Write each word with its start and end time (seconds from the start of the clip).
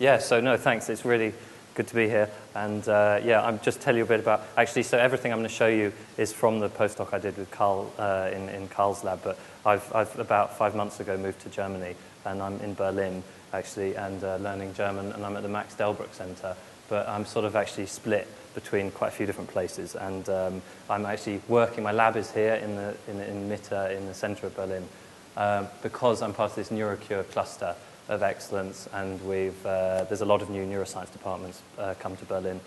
Yeah, 0.00 0.16
so 0.16 0.40
no, 0.40 0.56
thanks. 0.56 0.88
It's 0.88 1.04
really 1.04 1.34
good 1.74 1.86
to 1.88 1.94
be 1.94 2.08
here. 2.08 2.30
And 2.54 2.88
uh, 2.88 3.20
yeah, 3.22 3.44
I'm 3.44 3.60
just 3.60 3.82
tell 3.82 3.94
you 3.94 4.02
a 4.02 4.06
bit 4.06 4.18
about. 4.18 4.42
Actually, 4.56 4.84
so 4.84 4.96
everything 4.96 5.30
I'm 5.30 5.40
going 5.40 5.48
to 5.48 5.54
show 5.54 5.66
you 5.68 5.92
is 6.16 6.32
from 6.32 6.58
the 6.58 6.70
postdoc 6.70 7.12
I 7.12 7.18
did 7.18 7.36
with 7.36 7.50
Carl 7.50 7.92
uh, 7.98 8.30
in, 8.32 8.48
in 8.48 8.66
Carl's 8.68 9.04
lab. 9.04 9.20
But 9.22 9.38
I've, 9.66 9.94
I've 9.94 10.18
about 10.18 10.56
five 10.56 10.74
months 10.74 11.00
ago 11.00 11.18
moved 11.18 11.40
to 11.40 11.50
Germany, 11.50 11.96
and 12.24 12.40
I'm 12.40 12.58
in 12.60 12.72
Berlin 12.72 13.22
actually, 13.52 13.94
and 13.94 14.24
uh, 14.24 14.36
learning 14.36 14.72
German, 14.72 15.12
and 15.12 15.22
I'm 15.22 15.36
at 15.36 15.42
the 15.42 15.50
Max 15.50 15.74
Delbruck 15.74 16.14
Center. 16.14 16.56
But 16.88 17.06
I'm 17.06 17.26
sort 17.26 17.44
of 17.44 17.54
actually 17.54 17.84
split 17.84 18.26
between 18.54 18.90
quite 18.92 19.08
a 19.08 19.14
few 19.14 19.26
different 19.26 19.50
places, 19.50 19.96
and 19.96 20.26
um, 20.30 20.62
I'm 20.88 21.04
actually 21.04 21.42
working. 21.46 21.84
My 21.84 21.92
lab 21.92 22.16
is 22.16 22.30
here 22.30 22.54
in 22.54 22.74
the 22.74 22.96
in, 23.06 23.20
in 23.20 23.50
Mitte 23.50 23.94
in 23.94 24.06
the 24.06 24.14
center 24.14 24.46
of 24.46 24.56
Berlin, 24.56 24.88
um, 25.36 25.68
because 25.82 26.22
I'm 26.22 26.32
part 26.32 26.52
of 26.52 26.56
this 26.56 26.70
NeuroCure 26.70 27.30
cluster 27.32 27.76
of 28.10 28.22
excellence, 28.24 28.88
and 28.92 29.24
we've, 29.26 29.64
uh, 29.64 30.04
there's 30.04 30.20
a 30.20 30.26
lot 30.26 30.42
of 30.42 30.50
new 30.50 30.66
neuroscience 30.66 31.12
departments 31.12 31.62
uh, 31.78 31.94
come 32.00 32.16
to 32.16 32.24
Berlin, 32.26 32.60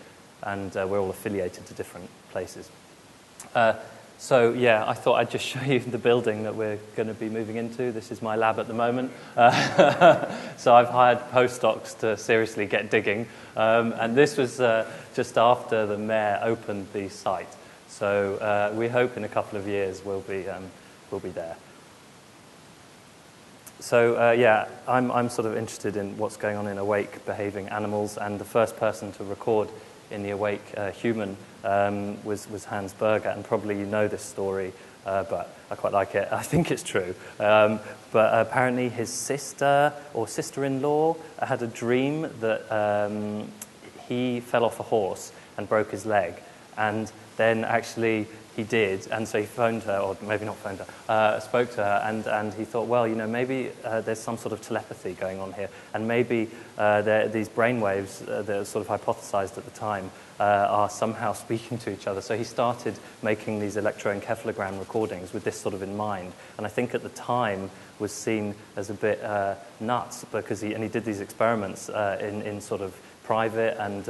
and 0.43 0.75
uh, 0.75 0.87
we're 0.89 0.99
all 0.99 1.09
affiliated 1.09 1.65
to 1.67 1.73
different 1.73 2.09
places. 2.31 2.71
Uh, 3.53 3.73
so, 4.17 4.53
yeah, 4.53 4.87
I 4.87 4.93
thought 4.93 5.15
I'd 5.15 5.29
just 5.29 5.45
show 5.53 5.61
you 5.61 5.79
the 5.79 5.97
building 5.97 6.43
that 6.43 6.55
we're 6.55 6.79
going 6.95 7.09
to 7.09 7.13
be 7.13 7.27
moving 7.27 7.57
into. 7.57 7.91
This 7.91 8.09
is 8.09 8.21
my 8.21 8.37
lab 8.37 8.57
at 8.57 8.67
the 8.67 8.73
moment. 8.73 9.11
Uh, 9.35 10.37
so, 10.57 10.73
I've 10.73 10.89
hired 10.89 11.19
postdocs 11.31 11.99
to 11.99 12.15
seriously 12.15 12.65
get 12.65 12.89
digging, 12.89 13.27
um, 13.57 13.93
and 13.97 14.15
this 14.15 14.37
was 14.37 14.61
uh, 14.61 14.89
just 15.13 15.37
after 15.37 15.85
the 15.85 15.97
mayor 15.97 16.39
opened 16.41 16.87
the 16.93 17.09
site. 17.09 17.53
So, 17.89 18.71
we 18.73 18.87
hope 18.87 19.17
in 19.17 19.25
a 19.25 19.29
couple 19.29 19.59
of 19.59 19.67
years 19.67 20.03
we'll 20.05 20.21
be, 20.21 20.47
um, 20.47 20.63
we'll 21.11 21.19
be 21.19 21.29
there 21.29 21.57
so 23.83 24.15
uh, 24.15 24.31
yeah, 24.31 24.69
I'm, 24.87 25.11
I'm 25.11 25.27
sort 25.27 25.45
of 25.45 25.57
interested 25.57 25.97
in 25.97 26.17
what's 26.17 26.37
going 26.37 26.55
on 26.55 26.67
in 26.67 26.77
awake 26.77 27.25
behaving 27.25 27.67
animals, 27.67 28.17
and 28.17 28.39
the 28.39 28.45
first 28.45 28.77
person 28.77 29.11
to 29.11 29.25
record 29.25 29.67
in 30.09 30.23
the 30.23 30.29
awake 30.29 30.63
uh, 30.77 30.91
human 30.91 31.35
um, 31.65 32.23
was, 32.23 32.49
was 32.49 32.63
Hans 32.63 32.93
Berger, 32.93 33.27
and 33.27 33.43
probably 33.43 33.77
you 33.77 33.85
know 33.85 34.07
this 34.07 34.21
story, 34.21 34.71
uh, 35.05 35.25
but 35.25 35.53
I 35.69 35.75
quite 35.75 35.91
like 35.91 36.15
it. 36.15 36.29
I 36.31 36.43
think 36.43 36.71
it's 36.71 36.81
true. 36.81 37.13
Um, 37.41 37.81
but 38.13 38.47
apparently 38.47 38.87
his 38.87 39.09
sister 39.09 39.91
or 40.13 40.29
sister-in-law 40.29 41.17
had 41.41 41.61
a 41.61 41.67
dream 41.67 42.29
that 42.39 42.71
um, 42.71 43.51
he 44.07 44.39
fell 44.39 44.63
off 44.63 44.79
a 44.79 44.83
horse 44.83 45.33
and 45.57 45.67
broke 45.67 45.91
his 45.91 46.05
leg, 46.05 46.35
and 46.77 47.11
then 47.35 47.65
actually 47.65 48.27
he 48.55 48.63
did, 48.63 49.07
and 49.11 49.27
so 49.27 49.39
he 49.39 49.45
phoned 49.45 49.83
her, 49.83 49.97
or 49.97 50.15
maybe 50.21 50.45
not 50.45 50.57
phoned 50.57 50.79
her, 50.79 50.85
uh, 51.09 51.39
spoke 51.39 51.71
to 51.71 51.83
her, 51.83 52.01
and, 52.05 52.27
and 52.27 52.53
he 52.53 52.65
thought, 52.65 52.87
well, 52.87 53.07
you 53.07 53.15
know, 53.15 53.27
maybe 53.27 53.71
uh, 53.83 54.01
there's 54.01 54.19
some 54.19 54.37
sort 54.37 54.53
of 54.53 54.61
telepathy 54.61 55.13
going 55.13 55.39
on 55.39 55.53
here, 55.53 55.69
and 55.93 56.07
maybe 56.07 56.49
uh, 56.77 57.01
these 57.27 57.49
brain 57.49 57.81
waves 57.81 58.21
uh, 58.21 58.43
that 58.43 58.57
are 58.57 58.65
sort 58.65 58.87
of 58.87 59.01
hypothesized 59.01 59.57
at 59.57 59.65
the 59.65 59.71
time 59.71 60.11
uh, 60.39 60.43
are 60.43 60.89
somehow 60.89 61.33
speaking 61.45 61.77
to 61.79 61.91
each 61.91 62.05
other. 62.05 62.21
So 62.21 62.37
he 62.37 62.43
started 62.43 62.95
making 63.23 63.59
these 63.59 63.75
electroencephalogram 63.75 64.77
recordings 64.77 65.33
with 65.33 65.43
this 65.43 65.59
sort 65.59 65.73
of 65.73 65.81
in 65.81 65.97
mind, 65.97 66.31
and 66.57 66.65
I 66.65 66.69
think 66.69 66.93
at 66.93 67.01
the 67.01 67.09
time 67.09 67.71
was 67.99 68.11
seen 68.11 68.53
as 68.75 68.89
a 68.89 68.93
bit 68.93 69.21
uh, 69.23 69.55
nuts 69.79 70.25
because 70.31 70.61
he, 70.61 70.73
and 70.73 70.83
he 70.83 70.89
did 70.89 71.05
these 71.05 71.21
experiments 71.21 71.89
in, 71.89 72.41
in 72.41 72.59
sort 72.59 72.81
of 72.81 72.95
private 73.23 73.81
and 73.81 74.03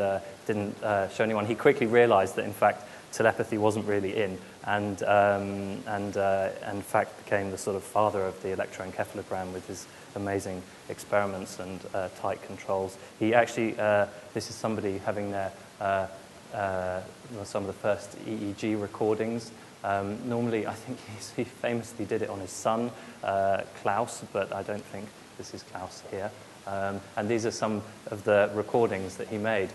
didn't 0.48 0.76
show 0.82 1.24
anyone. 1.24 1.46
He 1.46 1.56
quickly 1.56 1.86
realized 1.86 2.36
that, 2.38 2.46
in 2.46 2.54
fact, 2.54 2.84
telepathy 3.14 3.58
wasn't 3.58 3.86
really 3.86 4.16
in, 4.22 4.38
and, 4.66 5.04
um, 5.04 5.82
and 5.88 6.18
uh, 6.18 6.50
in 6.70 6.82
fact 6.82 7.24
became 7.24 7.52
the 7.52 7.58
sort 7.58 7.76
of 7.76 7.84
father 7.84 8.26
of 8.26 8.42
the 8.42 8.50
electroencephalogram 8.50 9.54
with 9.54 9.66
his 9.68 9.88
amazing 10.16 10.62
experiments 10.90 11.60
and 11.60 11.80
uh, 11.94 12.10
tight 12.20 12.42
controls. 12.44 12.98
He 13.20 13.34
actually, 13.34 13.80
uh, 13.80 14.08
this 14.34 14.50
is 14.50 14.56
somebody 14.56 14.98
having 15.00 15.32
their, 15.32 15.52
uh, 15.80 16.08
uh, 16.54 17.02
some 17.44 17.64
of 17.64 17.68
the 17.68 17.74
first 17.74 18.18
EEG 18.26 18.82
recordings. 18.82 19.52
Um, 19.84 20.18
normally, 20.28 20.66
I 20.66 20.74
think 20.74 20.98
he 21.36 21.44
famously 21.44 22.06
did 22.06 22.22
it 22.22 22.30
on 22.30 22.40
his 22.40 22.52
son, 22.52 22.92
uh, 23.24 23.62
Klaus, 23.82 24.24
but 24.34 24.54
I 24.54 24.64
don't 24.64 24.86
think 24.86 25.08
this 25.38 25.54
is 25.54 25.64
Klaus 25.64 26.04
here. 26.12 26.32
Um, 26.66 27.02
and 27.18 27.28
these 27.28 27.46
are 27.46 27.52
some 27.52 27.82
of 28.08 28.24
the 28.24 28.50
recordings 28.54 29.18
that 29.18 29.28
he 29.28 29.38
made. 29.38 29.70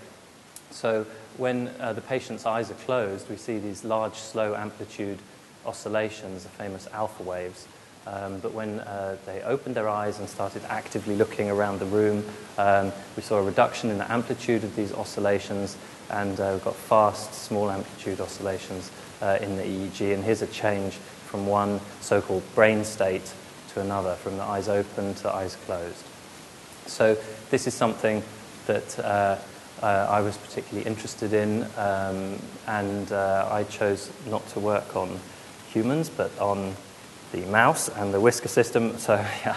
So 0.70 1.06
when 1.36 1.68
uh, 1.80 1.92
the 1.92 2.00
patient's 2.00 2.46
eyes 2.46 2.70
are 2.70 2.74
closed, 2.74 3.28
we 3.30 3.36
see 3.36 3.58
these 3.58 3.84
large, 3.84 4.14
slow 4.14 4.54
amplitude 4.54 5.18
oscillations, 5.66 6.44
the 6.44 6.48
famous 6.50 6.88
alpha 6.92 7.22
waves. 7.22 7.66
Um, 8.06 8.38
but 8.38 8.54
when 8.54 8.80
uh, 8.80 9.16
they 9.26 9.42
opened 9.42 9.74
their 9.74 9.88
eyes 9.88 10.18
and 10.18 10.28
started 10.28 10.62
actively 10.68 11.14
looking 11.14 11.50
around 11.50 11.78
the 11.78 11.86
room, 11.86 12.24
um, 12.56 12.92
we 13.16 13.22
saw 13.22 13.38
a 13.38 13.42
reduction 13.42 13.90
in 13.90 13.98
the 13.98 14.10
amplitude 14.10 14.64
of 14.64 14.74
these 14.76 14.94
oscillations, 14.94 15.76
and 16.10 16.40
uh, 16.40 16.50
we've 16.52 16.64
got 16.64 16.74
fast, 16.74 17.34
small 17.34 17.70
amplitude 17.70 18.20
oscillations 18.20 18.90
uh, 19.20 19.38
in 19.42 19.56
the 19.56 19.62
EEG. 19.62 20.14
And 20.14 20.24
here's 20.24 20.40
a 20.40 20.46
change 20.46 20.94
from 21.26 21.46
one 21.46 21.80
so 22.00 22.22
called 22.22 22.42
brain 22.54 22.82
state 22.82 23.30
to 23.74 23.80
another, 23.80 24.14
from 24.14 24.38
the 24.38 24.42
eyes 24.42 24.68
open 24.68 25.14
to 25.16 25.34
eyes 25.34 25.56
closed. 25.66 26.04
So, 26.86 27.16
this 27.50 27.66
is 27.66 27.74
something 27.74 28.22
that 28.66 28.98
uh, 29.00 29.36
I 29.86 30.20
was 30.20 30.36
particularly 30.36 30.86
interested 30.86 31.32
in, 31.32 31.62
um, 31.76 32.38
and 32.66 33.12
uh, 33.12 33.48
I 33.50 33.64
chose 33.64 34.10
not 34.26 34.46
to 34.48 34.60
work 34.60 34.96
on 34.96 35.18
humans, 35.72 36.10
but 36.10 36.36
on 36.38 36.74
the 37.32 37.42
mouse 37.46 37.88
and 37.88 38.12
the 38.12 38.20
whisker 38.20 38.48
system. 38.48 38.96
So, 38.98 39.14
yeah, 39.44 39.56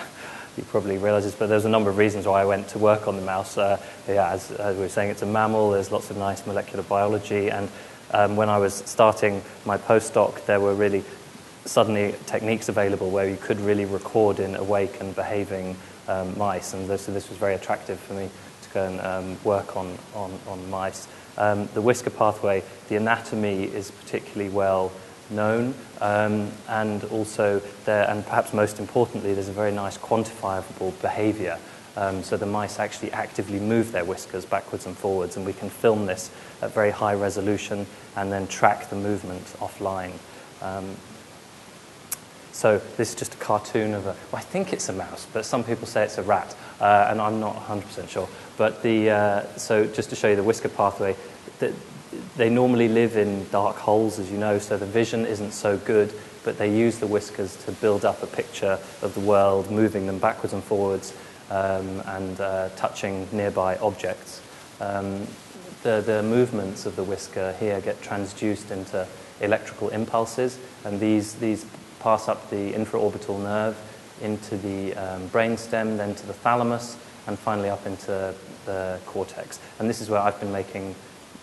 you 0.58 0.64
probably 0.64 0.98
realize 0.98 1.24
this, 1.24 1.36
but 1.36 1.48
there's 1.48 1.66
a 1.66 1.70
number 1.70 1.90
of 1.90 1.98
reasons 1.98 2.26
why 2.26 2.42
I 2.42 2.46
went 2.46 2.68
to 2.70 2.80
work 2.80 3.08
on 3.08 3.16
the 3.16 3.22
mouse. 3.22 3.58
Uh, 3.58 3.82
yeah, 4.08 4.32
as, 4.32 4.52
as, 4.52 4.76
we 4.76 4.84
were 4.84 4.90
saying, 4.90 5.10
it's 5.10 5.22
a 5.22 5.26
mammal, 5.26 5.72
there's 5.72 5.92
lots 5.92 6.10
of 6.10 6.18
nice 6.18 6.46
molecular 6.46 6.84
biology, 6.84 7.50
and 7.50 7.70
um, 8.12 8.36
when 8.36 8.50
I 8.50 8.58
was 8.58 8.74
starting 8.74 9.42
my 9.66 9.78
postdoc, 9.78 10.46
there 10.46 10.60
were 10.60 10.76
really 10.76 11.04
suddenly 11.66 12.16
techniques 12.26 12.70
available 12.70 13.10
where 13.10 13.30
you 13.30 13.38
could 13.38 13.60
really 13.60 13.86
record 13.86 14.40
in 14.40 14.56
awake 14.56 15.00
and 15.00 15.16
behaving 15.16 15.78
um, 16.08 16.38
mice, 16.38 16.74
and 16.74 16.88
this, 16.90 17.04
so 17.04 17.12
this 17.12 17.30
was 17.30 17.38
very 17.38 17.56
attractive 17.56 18.00
for 18.00 18.14
me 18.14 18.30
and 18.76 19.00
um, 19.02 19.44
work 19.44 19.76
on, 19.78 19.98
on, 20.14 20.38
on 20.48 20.70
mice. 20.70 21.08
Um, 21.38 21.68
the 21.74 21.82
whisker 21.82 22.10
pathway, 22.10 22.64
the 22.90 22.98
anatomy 22.98 23.64
is 23.64 23.92
particularly 23.92 24.50
well 24.50 24.92
known, 25.30 25.74
um, 26.02 26.52
and 26.68 27.04
also 27.06 27.62
there, 27.86 28.10
and 28.10 28.26
perhaps 28.26 28.54
most 28.54 28.80
importantly, 28.80 29.34
there's 29.34 29.50
a 29.50 29.54
very 29.54 29.72
nice 29.72 29.98
quantifiable 29.98 31.00
behavior. 31.02 31.58
Um, 31.98 32.24
so 32.24 32.38
the 32.38 32.46
mice 32.46 32.80
actually 32.80 33.12
actively 33.12 33.60
move 33.60 33.92
their 33.92 34.06
whiskers 34.06 34.46
backwards 34.46 34.86
and 34.86 34.98
forwards, 34.98 35.38
and 35.38 35.46
we 35.46 35.54
can 35.54 35.70
film 35.70 36.06
this 36.06 36.32
at 36.62 36.74
very 36.74 36.92
high 36.92 37.14
resolution 37.14 37.86
and 38.16 38.32
then 38.32 38.48
track 38.48 38.90
the 38.90 38.96
movement 38.96 39.44
offline. 39.60 40.14
Um, 40.62 40.96
so 42.52 42.80
this 42.98 43.10
is 43.10 43.16
just 43.16 43.34
a 43.34 43.38
cartoon 43.38 43.94
of 43.94 44.06
a, 44.06 44.16
well, 44.32 44.36
I 44.36 44.42
think 44.42 44.72
it's 44.72 44.88
a 44.90 44.94
mouse, 44.94 45.28
but 45.34 45.46
some 45.46 45.64
people 45.64 45.88
say 45.88 46.04
it's 46.04 46.18
a 46.18 46.24
rat, 46.24 46.56
uh, 46.82 47.08
and 47.10 47.22
I'm 47.22 47.40
not 47.40 47.56
100% 47.68 48.10
sure. 48.10 48.28
But 48.58 48.82
the, 48.82 49.12
uh, 49.12 49.58
so 49.58 49.86
just 49.86 50.10
to 50.10 50.16
show 50.16 50.30
you 50.30 50.36
the 50.36 50.44
whisker 50.44 50.70
pathway, 50.70 51.16
the, 51.60 51.74
they 52.36 52.50
normally 52.50 52.90
live 52.90 53.16
in 53.16 53.48
dark 53.50 53.78
holes, 53.78 54.20
as 54.20 54.32
you 54.32 54.38
know, 54.38 54.60
so 54.60 54.78
the 54.78 54.86
vision 54.86 55.26
isn't 55.26 55.52
so 55.52 55.78
good, 55.78 56.12
but 56.44 56.58
they 56.58 56.76
use 56.76 56.98
the 56.98 57.08
whiskers 57.08 57.56
to 57.66 57.72
build 57.74 58.04
up 58.04 58.22
a 58.24 58.28
picture 58.28 58.80
of 59.02 59.14
the 59.14 59.20
world, 59.22 59.72
moving 59.72 60.08
them 60.08 60.20
backwards 60.20 60.54
and 60.54 60.64
forwards 60.64 61.14
um, 61.52 62.02
and 62.08 62.42
uh, 62.42 62.70
touching 62.76 63.28
nearby 63.32 63.78
objects. 63.78 64.42
Um, 64.80 65.28
the, 65.84 66.02
the 66.02 66.24
movements 66.24 66.86
of 66.86 66.96
the 66.96 67.04
whisker 67.04 67.54
here 67.60 67.80
get 67.80 68.02
transduced 68.02 68.72
into 68.72 69.08
electrical 69.40 69.90
impulses, 69.90 70.58
and 70.84 71.00
these, 71.00 71.36
these 71.36 71.66
pass 72.00 72.28
up 72.28 72.50
the 72.50 72.74
infraorbital 72.74 73.40
nerve 73.42 73.78
into 74.22 74.58
the 74.58 74.94
um, 74.96 75.30
brainstem, 75.30 75.98
then 75.98 76.16
to 76.16 76.28
the 76.28 76.34
thalamus, 76.34 76.98
and 77.28 77.38
finally 77.38 77.70
up 77.70 77.86
into 77.86 78.34
the 78.66 79.00
cortex. 79.06 79.60
And 79.80 79.90
this 79.90 80.02
is 80.02 80.10
where 80.10 80.20
I've 80.20 80.40
been 80.40 80.52
making 80.52 80.96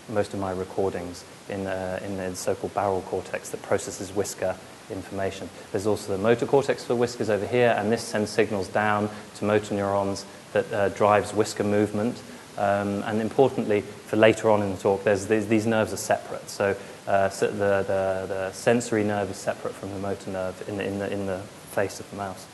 most 0.09 0.33
of 0.33 0.39
my 0.39 0.51
recordings 0.51 1.23
in, 1.49 1.67
uh, 1.67 1.99
in 2.03 2.17
the 2.17 2.35
so-called 2.35 2.73
barrel 2.73 3.01
cortex 3.03 3.49
that 3.49 3.61
processes 3.61 4.11
whisker 4.11 4.55
information. 4.89 5.49
There's 5.71 5.87
also 5.87 6.15
the 6.15 6.21
motor 6.21 6.45
cortex 6.45 6.83
for 6.83 6.95
whiskers 6.95 7.29
over 7.29 7.45
here, 7.45 7.75
and 7.77 7.91
this 7.91 8.01
sends 8.01 8.31
signals 8.31 8.67
down 8.67 9.09
to 9.35 9.45
motor 9.45 9.75
neurons 9.75 10.25
that 10.53 10.71
uh, 10.73 10.89
drives 10.89 11.33
whisker 11.33 11.63
movement. 11.63 12.21
Um, 12.57 13.03
and 13.03 13.21
importantly, 13.21 13.81
for 13.81 14.17
later 14.17 14.49
on 14.49 14.61
in 14.61 14.71
the 14.71 14.77
talk, 14.77 15.03
there's, 15.03 15.27
these, 15.27 15.47
these 15.47 15.65
nerves 15.65 15.93
are 15.93 15.97
separate. 15.97 16.49
So, 16.49 16.75
uh, 17.07 17.29
so 17.29 17.47
the, 17.47 17.83
the, 17.83 18.25
the, 18.27 18.51
sensory 18.51 19.03
nerve 19.03 19.31
is 19.31 19.37
separate 19.37 19.73
from 19.73 19.93
the 19.93 19.99
motor 19.99 20.29
nerve 20.31 20.67
in 20.67 20.77
the, 20.77 20.85
in 20.85 20.99
the, 20.99 21.13
in 21.13 21.25
the 21.25 21.39
face 21.71 22.01
of 22.01 22.09
the 22.09 22.17
mouse. 22.17 22.47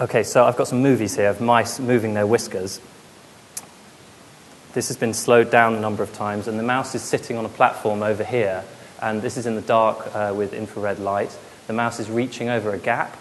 Okay, 0.00 0.22
so 0.22 0.46
I've 0.46 0.56
got 0.56 0.66
some 0.66 0.80
movies 0.80 1.16
here 1.16 1.28
of 1.28 1.42
mice 1.42 1.78
moving 1.78 2.14
their 2.14 2.26
whiskers. 2.26 2.80
This 4.72 4.88
has 4.88 4.96
been 4.96 5.12
slowed 5.12 5.50
down 5.50 5.74
a 5.74 5.80
number 5.80 6.02
of 6.02 6.10
times, 6.14 6.48
and 6.48 6.58
the 6.58 6.62
mouse 6.62 6.94
is 6.94 7.02
sitting 7.02 7.36
on 7.36 7.44
a 7.44 7.50
platform 7.50 8.02
over 8.02 8.24
here, 8.24 8.64
and 9.02 9.20
this 9.20 9.36
is 9.36 9.44
in 9.44 9.56
the 9.56 9.60
dark 9.60 10.08
uh, 10.14 10.32
with 10.34 10.54
infrared 10.54 11.00
light. 11.00 11.36
The 11.66 11.74
mouse 11.74 12.00
is 12.00 12.08
reaching 12.08 12.48
over 12.48 12.72
a 12.72 12.78
gap 12.78 13.14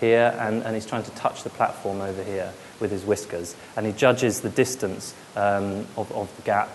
here, 0.00 0.34
and, 0.40 0.62
and 0.62 0.74
he's 0.74 0.86
trying 0.86 1.02
to 1.02 1.10
touch 1.10 1.42
the 1.42 1.50
platform 1.50 2.00
over 2.00 2.24
here 2.24 2.50
with 2.80 2.90
his 2.90 3.04
whiskers. 3.04 3.54
And 3.76 3.84
he 3.84 3.92
judges 3.92 4.40
the 4.40 4.48
distance 4.48 5.14
um, 5.36 5.86
of, 5.98 6.10
of 6.12 6.34
the 6.36 6.42
gap 6.44 6.74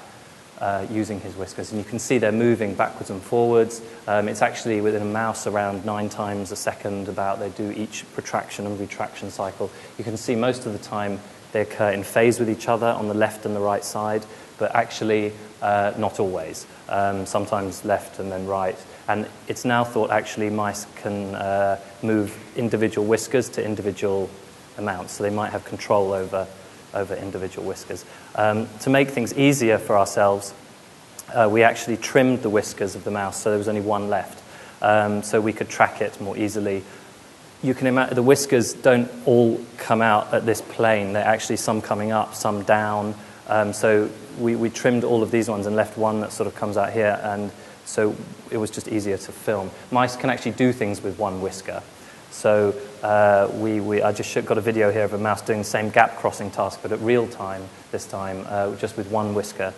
uh, 0.59 0.85
using 0.89 1.19
his 1.19 1.35
whiskers. 1.35 1.71
And 1.71 1.79
you 1.79 1.85
can 1.85 1.99
see 1.99 2.17
they're 2.17 2.31
moving 2.31 2.73
backwards 2.73 3.09
and 3.09 3.21
forwards. 3.21 3.81
Um, 4.07 4.27
it's 4.27 4.41
actually 4.41 4.81
within 4.81 5.01
a 5.01 5.05
mouse 5.05 5.47
around 5.47 5.85
nine 5.85 6.09
times 6.09 6.51
a 6.51 6.55
second, 6.55 7.09
about 7.09 7.39
they 7.39 7.49
do 7.49 7.71
each 7.71 8.05
protraction 8.13 8.65
and 8.65 8.79
retraction 8.79 9.29
cycle. 9.29 9.69
You 9.97 10.03
can 10.03 10.17
see 10.17 10.35
most 10.35 10.65
of 10.65 10.73
the 10.73 10.79
time 10.79 11.19
they 11.51 11.61
occur 11.61 11.91
in 11.91 12.03
phase 12.03 12.39
with 12.39 12.49
each 12.49 12.67
other 12.67 12.87
on 12.87 13.07
the 13.07 13.13
left 13.13 13.45
and 13.45 13.55
the 13.55 13.59
right 13.59 13.83
side, 13.83 14.25
but 14.57 14.75
actually 14.75 15.31
uh, 15.61 15.93
not 15.97 16.19
always. 16.19 16.65
Um, 16.89 17.25
sometimes 17.25 17.85
left 17.85 18.19
and 18.19 18.31
then 18.31 18.47
right. 18.47 18.77
And 19.07 19.27
it's 19.47 19.65
now 19.65 19.83
thought 19.83 20.11
actually 20.11 20.49
mice 20.49 20.85
can 20.95 21.35
uh, 21.35 21.79
move 22.01 22.37
individual 22.55 23.07
whiskers 23.07 23.49
to 23.49 23.63
individual 23.63 24.29
amounts, 24.77 25.13
so 25.13 25.23
they 25.23 25.29
might 25.29 25.51
have 25.51 25.65
control 25.65 26.13
over, 26.13 26.47
over 26.93 27.15
individual 27.15 27.67
whiskers. 27.67 28.05
Um, 28.35 28.67
to 28.81 28.89
make 28.89 29.09
things 29.09 29.33
easier 29.33 29.77
for 29.77 29.97
ourselves, 29.97 30.53
uh, 31.33 31.47
we 31.51 31.63
actually 31.63 31.97
trimmed 31.97 32.41
the 32.41 32.49
whiskers 32.49 32.95
of 32.95 33.03
the 33.03 33.11
mouse 33.11 33.41
so 33.41 33.49
there 33.49 33.57
was 33.57 33.67
only 33.67 33.81
one 33.81 34.09
left, 34.09 34.41
um, 34.81 35.23
so 35.23 35.41
we 35.41 35.53
could 35.53 35.69
track 35.69 36.01
it 36.01 36.19
more 36.21 36.37
easily. 36.37 36.83
You 37.63 37.73
can 37.73 37.87
imagine 37.87 38.15
the 38.15 38.23
whiskers 38.23 38.73
don't 38.73 39.09
all 39.25 39.59
come 39.77 40.01
out 40.01 40.33
at 40.33 40.45
this 40.45 40.61
plane. 40.61 41.13
They're 41.13 41.25
actually 41.25 41.57
some 41.57 41.81
coming 41.81 42.11
up, 42.11 42.35
some 42.35 42.63
down. 42.63 43.15
Um, 43.47 43.73
so 43.73 44.09
we, 44.39 44.55
we 44.55 44.69
trimmed 44.69 45.03
all 45.03 45.23
of 45.23 45.31
these 45.31 45.49
ones 45.49 45.65
and 45.65 45.75
left 45.75 45.97
one 45.97 46.21
that 46.21 46.31
sort 46.31 46.47
of 46.47 46.55
comes 46.55 46.77
out 46.77 46.93
here, 46.93 47.19
and 47.23 47.51
so 47.85 48.15
it 48.51 48.57
was 48.57 48.69
just 48.69 48.87
easier 48.87 49.17
to 49.17 49.31
film. 49.31 49.71
Mice 49.91 50.15
can 50.15 50.29
actually 50.29 50.51
do 50.51 50.71
things 50.71 51.01
with 51.01 51.17
one 51.17 51.41
whisker. 51.41 51.81
So 52.37 52.79
uh, 53.01 53.49
we, 53.55 53.79
we, 53.79 54.03
I 54.03 54.11
just 54.11 54.31
got 54.45 54.59
a 54.59 54.61
video 54.61 54.91
here 54.91 55.03
of 55.03 55.13
a 55.13 55.17
mouse 55.17 55.41
doing 55.41 55.57
the 55.57 55.65
same 55.65 55.89
gap 55.89 56.17
crossing 56.17 56.51
task, 56.51 56.81
but 56.83 56.91
at 56.91 56.99
real 56.99 57.27
time 57.27 57.63
this 57.91 58.05
time, 58.05 58.45
uh, 58.47 58.75
just 58.75 58.95
with 58.95 59.09
one 59.09 59.33
whisker, 59.33 59.73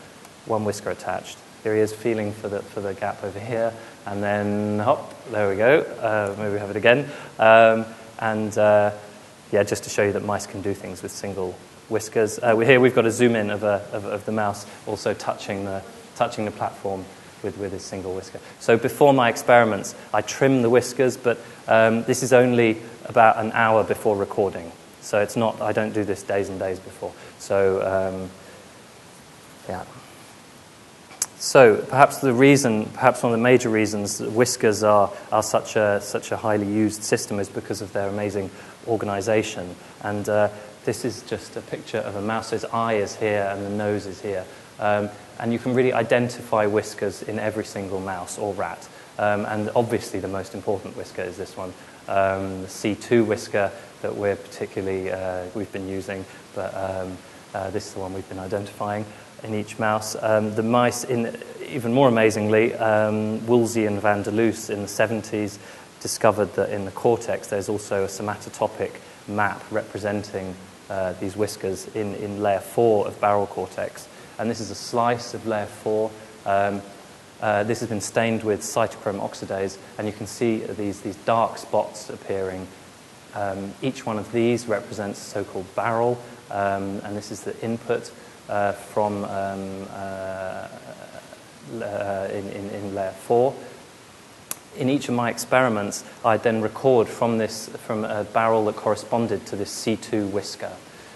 one 0.46 0.66
whisker 0.66 0.90
attached. 0.90 1.38
Here 1.64 1.74
he 1.74 1.80
is 1.80 1.94
feeling 1.94 2.34
for 2.34 2.50
the, 2.50 2.62
for 2.62 2.82
the 2.82 2.94
gap 2.94 3.24
over 3.24 3.40
here, 3.40 3.74
and 4.06 4.22
then 4.22 4.80
hop, 4.80 5.14
there 5.32 5.50
we 5.50 5.56
go. 5.56 5.80
Uh, 6.02 6.36
maybe 6.38 6.52
we 6.52 6.60
have 6.60 6.70
it 6.70 6.76
again. 6.76 7.10
Um, 7.40 7.86
and 8.20 8.58
uh, 8.58 8.92
yeah, 9.54 9.64
just 9.64 9.86
to 9.86 9.90
show 9.90 10.04
you 10.04 10.12
that 10.12 10.26
mice 10.26 10.46
can 10.46 10.62
do 10.62 10.74
things 10.74 11.02
with 11.02 11.14
single 11.14 11.54
whiskers. 11.88 12.40
Uh, 12.40 12.58
here 12.58 12.82
we've 12.82 12.94
got 12.94 13.06
a 13.06 13.12
zoom 13.12 13.38
in 13.38 13.52
of, 13.52 13.64
a, 13.64 13.88
of, 13.94 14.04
of 14.04 14.26
the 14.26 14.34
mouse 14.34 14.66
also 14.86 15.14
touching 15.14 15.64
the, 15.64 15.82
touching 16.18 16.44
the 16.44 16.52
platform 16.52 17.06
with, 17.44 17.58
with 17.58 17.72
his 17.72 17.84
single 17.84 18.14
whisker. 18.14 18.40
So 18.60 18.78
before 18.78 19.14
my 19.14 19.30
experiments, 19.30 19.96
I 20.14 20.22
trim 20.22 20.62
the 20.62 20.70
whiskers, 20.70 21.18
but 21.18 21.40
um, 21.68 22.04
this 22.04 22.24
is 22.24 22.34
only 22.34 22.78
about 23.06 23.38
an 23.38 23.52
hour 23.54 23.84
before 23.84 24.16
recording. 24.16 24.72
So 25.02 25.22
it's 25.22 25.36
not, 25.36 25.62
I 25.62 25.72
don't 25.72 25.94
do 25.94 26.04
this 26.04 26.24
days 26.24 26.50
and 26.50 26.60
days 26.60 26.80
before. 26.80 27.14
So, 27.40 27.82
um, 27.82 28.30
yeah. 29.68 29.86
So 31.38 31.78
perhaps 31.78 32.18
the 32.18 32.34
reason, 32.34 32.86
perhaps 32.88 33.24
one 33.24 33.32
of 33.32 33.40
the 33.40 33.44
major 33.44 33.70
reasons 33.70 34.18
that 34.18 34.30
whiskers 34.32 34.84
are, 34.84 35.10
are 35.32 35.42
such, 35.42 35.78
a, 35.78 36.02
such 36.02 36.32
a 36.32 36.38
highly 36.38 36.68
used 36.68 37.02
system 37.02 37.40
is 37.40 37.48
because 37.48 37.82
of 37.82 37.94
their 37.94 38.10
amazing 38.10 38.52
organization. 38.88 39.74
And 40.04 40.28
uh, 40.28 40.50
this 40.84 41.06
is 41.06 41.24
just 41.24 41.56
a 41.56 41.62
picture 41.62 42.00
of 42.00 42.16
a 42.16 42.22
mouse's 42.22 42.66
eye 42.66 42.96
is 42.96 43.16
here 43.16 43.50
and 43.52 43.66
the 43.66 43.70
nose 43.70 44.06
is 44.06 44.20
here. 44.20 44.46
Um, 44.80 45.10
and 45.40 45.54
you 45.54 45.60
can 45.60 45.74
really 45.74 45.94
identify 45.94 46.66
whiskers 46.66 47.24
in 47.24 47.40
every 47.40 47.66
single 47.66 48.00
mouse 48.00 48.38
or 48.38 48.54
rat. 48.54 48.88
Um, 49.18 49.46
and 49.46 49.70
obviously, 49.76 50.20
the 50.20 50.28
most 50.28 50.54
important 50.54 50.96
whisker 50.96 51.22
is 51.22 51.38
this 51.38 51.58
one, 51.58 51.74
um, 52.08 52.62
the 52.62 52.68
C2 52.68 53.26
whisker 53.26 53.72
that 54.02 54.16
we're 54.16 54.36
particularly 54.36 55.12
uh, 55.12 55.46
we've 55.56 55.72
been 55.72 55.88
using, 55.88 56.26
but 56.56 56.74
um, 56.74 57.18
uh, 57.54 57.70
this 57.72 57.88
is 57.88 57.94
the 57.94 58.00
one 58.00 58.14
we've 58.14 58.30
been 58.30 58.40
identifying 58.40 59.06
in 59.44 59.54
each 59.54 59.80
mouse. 59.80 60.16
Um, 60.22 60.56
the 60.56 60.64
mice, 60.64 61.04
in, 61.04 61.38
even 61.68 61.94
more 61.94 62.08
amazingly, 62.08 62.74
um, 62.76 63.46
Woolsey 63.46 63.86
and 63.86 64.02
van 64.02 64.24
der 64.24 64.32
Loos 64.32 64.70
in 64.70 64.82
the 64.82 64.88
70s 64.88 65.58
discovered 66.00 66.54
that 66.56 66.70
in 66.70 66.86
the 66.86 66.92
cortex 66.92 67.48
there's 67.48 67.70
also 67.70 68.06
a 68.06 68.08
somatotopic 68.08 68.92
map 69.28 69.62
representing 69.70 70.56
uh, 70.90 71.14
these 71.14 71.36
whiskers 71.36 71.88
in, 71.96 72.16
in 72.16 72.42
layer 72.42 72.60
4 72.60 73.08
of 73.08 73.20
barrel 73.20 73.48
cortex 73.48 74.08
and 74.40 74.50
this 74.50 74.62
is 74.62 74.72
a 74.72 74.76
slice 74.76 75.34
of 75.34 75.46
layer 75.46 75.66
4. 75.66 76.10
Um, 76.46 76.82
uh, 77.42 77.64
this 77.64 77.82
has 77.82 77.90
been 77.90 78.02
stained 78.02 78.44
with 78.44 78.62
cytochrome 78.62 79.20
oxidase, 79.20 79.78
and 79.98 80.08
you 80.08 80.14
can 80.14 80.28
see 80.28 80.60
these, 80.60 81.02
these 81.02 81.16
dark 81.18 81.58
spots 81.58 82.10
appearing. 82.10 82.68
Um, 83.36 83.74
each 83.82 84.06
one 84.06 84.18
of 84.18 84.32
these 84.32 84.68
represents 84.68 85.22
a 85.22 85.30
so-called 85.30 85.76
barrel, 85.76 86.18
um, 86.50 87.02
and 87.04 87.16
this 87.16 87.32
is 87.32 87.42
the 87.42 87.60
input 87.62 88.12
uh, 88.48 88.72
from 88.72 89.26
um, 89.26 89.88
uh, 89.92 90.68
uh, 91.82 92.28
in, 92.32 92.50
in, 92.50 92.70
in, 92.72 92.96
layer 92.96 93.12
4. 93.12 93.54
In 94.78 94.90
each 94.90 95.10
of 95.10 95.16
my 95.16 95.30
experiments, 95.30 96.04
I'd 96.24 96.44
then 96.44 96.62
record 96.62 97.08
from 97.08 97.38
this 97.38 97.70
from 97.70 98.06
a 98.06 98.24
barrel 98.24 98.66
that 98.66 98.76
corresponded 98.76 99.46
to 99.48 99.56
this 99.56 99.86
C2 99.86 100.32
whisker. 100.32 100.72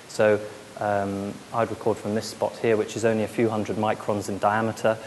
So 0.09 0.39
um, 0.79 1.33
I'd 1.53 1.69
record 1.69 1.97
from 1.97 2.15
this 2.15 2.27
spot 2.27 2.57
here, 2.57 2.77
which 2.77 2.95
is 2.95 3.05
only 3.05 3.23
a 3.23 3.27
few 3.27 3.49
hundred 3.49 3.77
microns 3.77 4.29
in 4.29 4.39
diameter, 4.39 4.97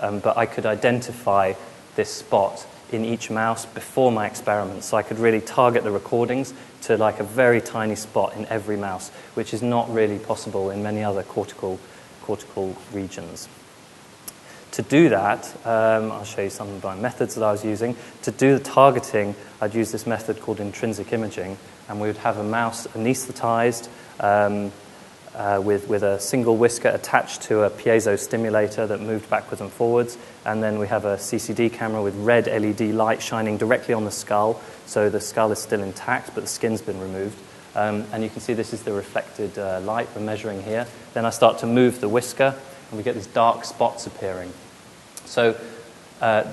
um, 0.00 0.20
but 0.20 0.36
I 0.36 0.46
could 0.46 0.66
identify 0.66 1.54
this 1.94 2.10
spot 2.10 2.66
in 2.92 3.04
each 3.04 3.30
mouse 3.30 3.66
before 3.66 4.12
my 4.12 4.26
experiment. 4.26 4.84
So 4.84 4.96
I 4.96 5.02
could 5.02 5.18
really 5.18 5.40
target 5.40 5.82
the 5.82 5.90
recordings 5.90 6.54
to 6.82 6.96
like 6.96 7.18
a 7.18 7.24
very 7.24 7.60
tiny 7.60 7.96
spot 7.96 8.36
in 8.36 8.46
every 8.46 8.76
mouse, 8.76 9.10
which 9.34 9.52
is 9.52 9.62
not 9.62 9.92
really 9.92 10.18
possible 10.18 10.70
in 10.70 10.82
many 10.82 11.02
other 11.02 11.22
cortical, 11.22 11.80
cortical 12.22 12.76
regions. 12.92 13.48
To 14.72 14.82
do 14.82 15.08
that, 15.08 15.46
um, 15.64 16.12
I'll 16.12 16.24
show 16.24 16.42
you 16.42 16.50
some 16.50 16.68
of 16.68 16.84
my 16.84 16.94
methods 16.94 17.34
that 17.34 17.42
I 17.42 17.50
was 17.50 17.64
using. 17.64 17.96
To 18.22 18.30
do 18.30 18.58
the 18.58 18.62
targeting, 18.62 19.34
I'd 19.60 19.74
use 19.74 19.90
this 19.90 20.06
method 20.06 20.40
called 20.40 20.60
intrinsic 20.60 21.12
imaging, 21.12 21.56
and 21.88 22.00
we 22.00 22.08
would 22.08 22.18
have 22.18 22.36
a 22.36 22.44
mouse 22.44 22.86
anesthetized. 22.88 23.88
Um, 24.20 24.70
uh, 25.36 25.60
with, 25.62 25.86
with 25.86 26.02
a 26.02 26.18
single 26.18 26.56
whisker 26.56 26.88
attached 26.88 27.42
to 27.42 27.62
a 27.62 27.70
piezo 27.70 28.18
stimulator 28.18 28.86
that 28.86 29.00
moved 29.00 29.28
backwards 29.28 29.60
and 29.60 29.70
forwards. 29.70 30.16
And 30.46 30.62
then 30.62 30.78
we 30.78 30.86
have 30.88 31.04
a 31.04 31.16
CCD 31.16 31.72
camera 31.72 32.02
with 32.02 32.14
red 32.16 32.46
LED 32.46 32.94
light 32.94 33.20
shining 33.20 33.58
directly 33.58 33.92
on 33.92 34.04
the 34.04 34.10
skull. 34.10 34.60
So 34.86 35.10
the 35.10 35.20
skull 35.20 35.52
is 35.52 35.58
still 35.58 35.82
intact, 35.82 36.34
but 36.34 36.42
the 36.42 36.48
skin's 36.48 36.80
been 36.80 37.00
removed. 37.00 37.38
Um, 37.74 38.06
and 38.12 38.24
you 38.24 38.30
can 38.30 38.40
see 38.40 38.54
this 38.54 38.72
is 38.72 38.82
the 38.84 38.92
reflected 38.92 39.58
uh, 39.58 39.80
light 39.80 40.08
we're 40.16 40.22
measuring 40.22 40.62
here. 40.62 40.86
Then 41.12 41.26
I 41.26 41.30
start 41.30 41.58
to 41.58 41.66
move 41.66 42.00
the 42.00 42.08
whisker, 42.08 42.54
and 42.90 42.96
we 42.96 43.04
get 43.04 43.14
these 43.14 43.26
dark 43.26 43.66
spots 43.66 44.06
appearing. 44.06 44.50
So 45.26 45.60
uh, 46.22 46.50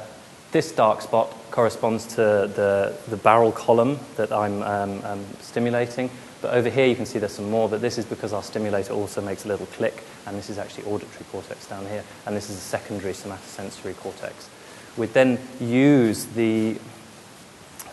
this 0.51 0.73
dark 0.73 1.01
spot 1.01 1.33
corresponds 1.51 2.05
to 2.15 2.15
the, 2.15 2.97
the 3.07 3.15
barrel 3.15 3.53
column 3.53 3.99
that 4.17 4.33
I'm 4.33 4.61
um, 4.63 5.05
um, 5.05 5.25
stimulating. 5.39 6.09
But 6.43 6.55
over 6.55 6.69
here 6.69 6.85
you 6.85 6.95
can 6.95 7.05
see 7.05 7.19
there's 7.19 7.31
some 7.31 7.49
more, 7.49 7.69
but 7.69 7.79
this 7.79 7.97
is 7.97 8.03
because 8.03 8.33
our 8.33 8.43
stimulator 8.43 8.91
also 8.91 9.21
makes 9.21 9.45
a 9.45 9.47
little 9.47 9.65
click, 9.67 10.03
and 10.27 10.37
this 10.37 10.49
is 10.49 10.57
actually 10.57 10.83
auditory 10.83 11.23
cortex 11.31 11.65
down 11.67 11.85
here, 11.87 12.03
and 12.25 12.35
this 12.35 12.49
is 12.49 12.57
a 12.57 12.59
secondary 12.59 13.13
somatosensory 13.13 13.95
cortex. 13.95 14.49
We 14.97 15.07
then 15.07 15.39
use 15.61 16.25
the, 16.25 16.77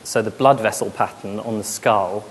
so 0.02 0.20
the 0.20 0.32
blood 0.32 0.58
vessel 0.58 0.90
pattern 0.90 1.38
on 1.38 1.58
the 1.58 1.64
skull. 1.64 2.24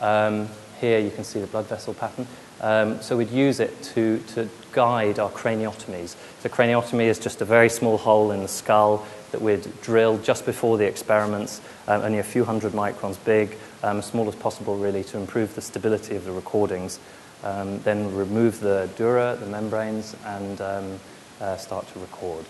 Um, 0.00 0.48
here 0.80 0.98
you 0.98 1.10
can 1.10 1.24
see 1.24 1.40
the 1.40 1.46
blood 1.46 1.66
vessel 1.66 1.92
pattern. 1.92 2.26
Um, 2.62 3.02
so 3.02 3.18
we'd 3.18 3.30
use 3.30 3.60
it 3.60 3.82
to, 3.94 4.20
to 4.28 4.48
guide 4.72 5.18
our 5.18 5.30
craniotomies. 5.30 6.16
So 6.40 6.48
craniotomy 6.48 7.04
is 7.04 7.18
just 7.18 7.42
a 7.42 7.44
very 7.44 7.68
small 7.68 7.98
hole 7.98 8.30
in 8.30 8.40
the 8.40 8.48
skull 8.48 9.06
that 9.32 9.42
we'd 9.42 9.68
drill 9.82 10.16
just 10.18 10.46
before 10.46 10.78
the 10.78 10.86
experiments, 10.86 11.60
um, 11.86 12.00
only 12.00 12.18
a 12.18 12.22
few 12.22 12.46
hundred 12.46 12.72
microns 12.72 13.22
big, 13.26 13.58
um, 13.82 13.98
as 13.98 14.06
small 14.06 14.28
as 14.28 14.34
possible, 14.34 14.76
really, 14.76 15.04
to 15.04 15.18
improve 15.18 15.54
the 15.54 15.60
stability 15.60 16.16
of 16.16 16.24
the 16.24 16.32
recordings. 16.32 16.98
Um, 17.44 17.80
then 17.80 18.14
remove 18.14 18.60
the 18.60 18.88
dura, 18.96 19.36
the 19.38 19.46
membranes, 19.46 20.16
and 20.24 20.60
um, 20.60 21.00
uh, 21.40 21.56
start 21.56 21.86
to 21.92 21.98
record. 21.98 22.44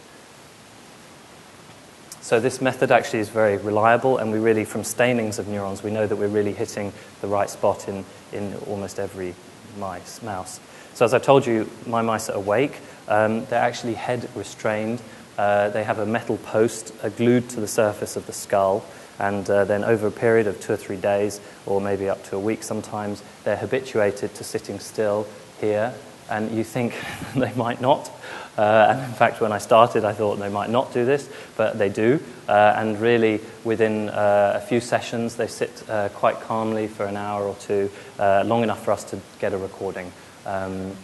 So 2.21 2.41
this 2.41 2.61
method 2.61 2.91
actually 2.91 3.21
is 3.21 3.29
very 3.29 3.57
reliable, 3.57 4.19
and 4.19 4.33
we 4.33 4.39
really, 4.39 4.65
from 4.65 4.83
stainings 4.83 5.39
of 5.39 5.47
neurons, 5.47 5.83
we 5.83 5.93
know 5.93 6.07
that 6.07 6.17
we're 6.17 6.27
really 6.27 6.53
hitting 6.53 6.93
the 7.21 7.29
right 7.29 7.49
spot 7.49 7.89
in, 7.89 8.05
in 8.33 8.55
almost 8.67 8.99
every 8.99 9.35
mice, 9.79 10.23
mouse. 10.23 10.59
So 10.95 11.05
as 11.05 11.15
I 11.15 11.19
told 11.19 11.47
you, 11.47 11.71
my 11.87 12.03
mice 12.03 12.29
are 12.29 12.37
awake. 12.37 12.79
Um, 13.07 13.45
they're 13.47 13.63
actually 13.63 13.95
head 13.95 14.29
restrained. 14.35 15.03
Uh, 15.39 15.69
they 15.69 15.85
have 15.85 15.99
a 15.99 16.07
metal 16.07 16.39
post 16.39 16.93
uh, 17.03 17.11
glued 17.11 17.49
to 17.51 17.61
the 17.61 17.69
surface 17.69 18.17
of 18.17 18.27
the 18.27 18.33
skull. 18.33 18.85
And 19.19 19.49
uh, 19.49 19.65
then, 19.65 19.85
over 19.85 20.07
a 20.07 20.13
period 20.13 20.47
of 20.47 20.61
two 20.61 20.75
or 20.75 20.77
three 20.77 20.97
days, 20.97 21.41
or 21.65 21.81
maybe 21.81 22.09
up 22.09 22.23
to 22.25 22.37
a 22.37 22.41
week 22.41 22.63
sometimes, 22.63 23.23
they're 23.45 23.57
habituated 23.57 24.35
to 24.35 24.45
sitting 24.45 24.79
still 24.79 25.27
here 25.61 25.95
and 26.29 26.51
you 26.51 26.65
think 26.65 26.95
they 27.37 27.53
might 27.55 27.81
not. 27.81 28.11
Uh, 28.59 28.87
and 28.91 29.01
in 29.01 29.13
fact, 29.13 29.41
when 29.41 29.53
I 29.53 29.59
started, 29.59 30.05
I 30.05 30.13
thought 30.15 30.39
they 30.39 30.49
might 30.49 30.71
not 30.71 30.93
do 30.93 31.05
this, 31.05 31.29
but 31.57 31.79
they 31.79 31.91
do. 31.91 32.21
Uh, 32.49 32.75
and 32.77 32.99
really, 32.99 33.41
within 33.65 34.09
uh, 34.09 34.53
a 34.63 34.67
few 34.67 34.81
sessions, 34.81 35.37
they 35.37 35.47
sit 35.47 35.85
uh, 35.91 36.09
quite 36.11 36.41
calmly 36.41 36.89
for 36.89 37.05
an 37.05 37.17
hour 37.17 37.45
or 37.45 37.55
two, 37.57 37.91
uh, 38.19 38.45
long 38.47 38.63
enough 38.63 38.83
for 38.83 38.93
us 38.93 39.05
to 39.05 39.21
get 39.41 39.53
a 39.53 39.59
recording. 39.59 40.11
Um, 40.47 40.97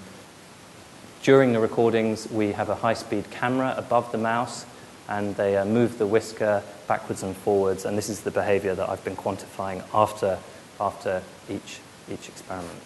during 1.23 1.53
the 1.53 1.61
recordings, 1.61 2.29
we 2.31 2.53
have 2.53 2.71
a 2.71 2.75
high 2.75 2.95
speed 2.95 3.31
camera 3.31 3.75
above 3.77 4.11
the 4.13 4.19
mouse, 4.19 4.65
and 5.13 5.37
they 5.37 5.59
uh, 5.59 5.65
move 5.65 5.99
the 5.99 6.07
whisker 6.07 6.63
backwards 6.89 7.23
and 7.23 7.37
forwards. 7.37 7.85
And 7.85 7.97
this 7.99 8.09
is 8.09 8.21
the 8.21 8.31
behavior 8.31 8.75
that 8.75 8.89
I've 8.89 9.05
been 9.05 9.17
quantifying 9.17 9.83
after, 9.93 10.39
after 10.81 11.23
each, 11.51 11.81
each 12.11 12.29
experiment. 12.29 12.79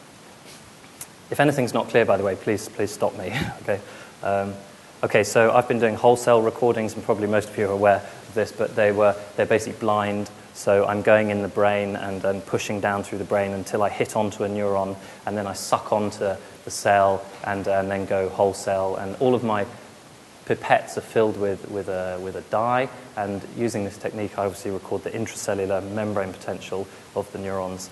If 1.30 1.38
anything's 1.38 1.72
not 1.72 1.88
clear, 1.88 2.04
by 2.04 2.16
the 2.16 2.24
way, 2.24 2.34
please, 2.34 2.68
please 2.68 2.90
stop 2.90 3.16
me. 3.16 3.32
okay? 3.62 3.80
Um, 4.24 4.54
okay, 5.04 5.22
so 5.22 5.52
I've 5.52 5.68
been 5.68 5.78
doing 5.78 5.94
whole 5.94 6.16
cell 6.16 6.42
recordings, 6.42 6.94
and 6.94 7.04
probably 7.04 7.28
most 7.28 7.48
of 7.48 7.56
you 7.58 7.68
are 7.68 7.72
aware 7.72 8.02
of 8.28 8.34
this, 8.34 8.50
but 8.50 8.74
they 8.74 8.90
were, 8.90 9.14
they're 9.36 9.46
basically 9.46 9.78
blind. 9.78 10.28
So 10.52 10.84
I'm 10.84 11.02
going 11.02 11.30
in 11.30 11.42
the 11.42 11.48
brain 11.48 11.94
and 11.94 12.20
then 12.22 12.40
pushing 12.40 12.80
down 12.80 13.04
through 13.04 13.18
the 13.18 13.24
brain 13.24 13.52
until 13.52 13.84
I 13.84 13.88
hit 13.88 14.16
onto 14.16 14.42
a 14.42 14.48
neuron, 14.48 14.96
and 15.26 15.36
then 15.36 15.46
I 15.46 15.52
suck 15.52 15.92
onto 15.92 16.18
the 16.64 16.70
cell 16.70 17.24
and, 17.44 17.68
and 17.68 17.88
then 17.88 18.04
go 18.04 18.28
whole 18.30 18.54
cell. 18.54 18.96
And 18.96 19.14
all 19.20 19.34
of 19.34 19.44
my 19.44 19.64
pipettes 20.46 20.96
are 20.96 21.02
filled 21.02 21.36
with, 21.38 21.68
with, 21.70 21.88
a, 21.88 22.18
with 22.22 22.36
a 22.36 22.40
dye, 22.42 22.88
and 23.16 23.42
using 23.56 23.84
this 23.84 23.98
technique, 23.98 24.38
I 24.38 24.44
obviously 24.44 24.70
record 24.70 25.02
the 25.04 25.10
intracellular 25.10 25.88
membrane 25.92 26.32
potential 26.32 26.86
of 27.14 27.30
the 27.32 27.38
neurons. 27.38 27.90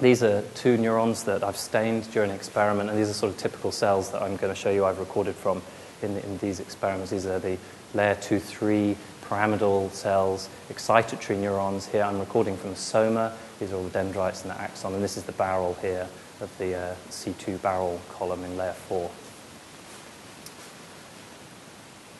These 0.00 0.22
are 0.22 0.42
two 0.54 0.76
neurons 0.76 1.24
that 1.24 1.42
I've 1.42 1.56
stained 1.56 2.10
during 2.12 2.30
an 2.30 2.36
experiment, 2.36 2.90
and 2.90 2.98
these 2.98 3.08
are 3.08 3.14
sort 3.14 3.32
of 3.32 3.38
typical 3.38 3.72
cells 3.72 4.10
that 4.10 4.20
I'm 4.22 4.36
going 4.36 4.52
to 4.52 4.58
show 4.58 4.70
you 4.70 4.84
I've 4.84 4.98
recorded 4.98 5.34
from 5.34 5.62
in, 6.02 6.18
in 6.18 6.38
these 6.38 6.60
experiments. 6.60 7.10
These 7.10 7.26
are 7.26 7.38
the 7.38 7.56
layer 7.94 8.16
2 8.16 8.38
3 8.38 8.96
pyramidal 9.28 9.90
cells, 9.90 10.48
excitatory 10.68 11.38
neurons. 11.38 11.86
Here 11.86 12.02
I'm 12.02 12.18
recording 12.18 12.56
from 12.56 12.70
the 12.70 12.76
soma. 12.76 13.32
These 13.60 13.72
are 13.72 13.76
all 13.76 13.84
the 13.84 13.90
dendrites 13.90 14.42
and 14.42 14.50
the 14.50 14.60
axon, 14.60 14.94
and 14.94 15.02
this 15.02 15.16
is 15.16 15.22
the 15.22 15.32
barrel 15.32 15.74
here 15.80 16.08
of 16.40 16.58
the 16.58 16.74
uh, 16.74 16.94
C2 17.08 17.62
barrel 17.62 18.00
column 18.10 18.44
in 18.44 18.56
layer 18.56 18.72
4. 18.72 19.10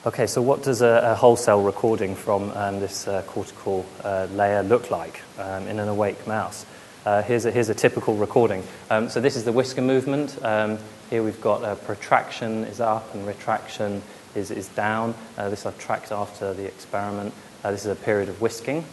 Okay, 0.04 0.26
so 0.26 0.42
what 0.42 0.64
does 0.64 0.82
a, 0.82 1.12
a 1.12 1.14
whole 1.14 1.36
cell 1.36 1.62
recording 1.62 2.16
from 2.16 2.50
um, 2.56 2.80
this 2.80 3.06
uh, 3.06 3.22
cortical 3.22 3.86
uh, 4.02 4.26
layer 4.32 4.64
look 4.64 4.90
like 4.90 5.22
um, 5.38 5.68
in 5.68 5.78
an 5.78 5.86
awake 5.86 6.26
mouse? 6.26 6.66
Uh, 7.06 7.22
here's, 7.22 7.44
a, 7.44 7.52
here's 7.52 7.68
a 7.68 7.74
typical 7.74 8.16
recording. 8.16 8.64
Um, 8.90 9.08
so 9.08 9.20
this 9.20 9.36
is 9.36 9.44
the 9.44 9.52
whisker 9.52 9.80
movement. 9.80 10.36
Um, 10.44 10.80
here 11.08 11.22
we've 11.22 11.40
got 11.40 11.62
a 11.62 11.76
protraction 11.76 12.64
is 12.64 12.80
up 12.80 13.14
and 13.14 13.24
retraction 13.24 14.02
is, 14.34 14.50
is 14.50 14.66
down. 14.70 15.14
Uh, 15.38 15.50
this 15.50 15.66
I've 15.66 15.78
tracked 15.78 16.10
after 16.10 16.52
the 16.52 16.64
experiment. 16.66 17.32
Uh, 17.62 17.70
this 17.70 17.84
is 17.84 17.92
a 17.92 17.94
period 17.94 18.28
of 18.28 18.40
whisking. 18.40 18.84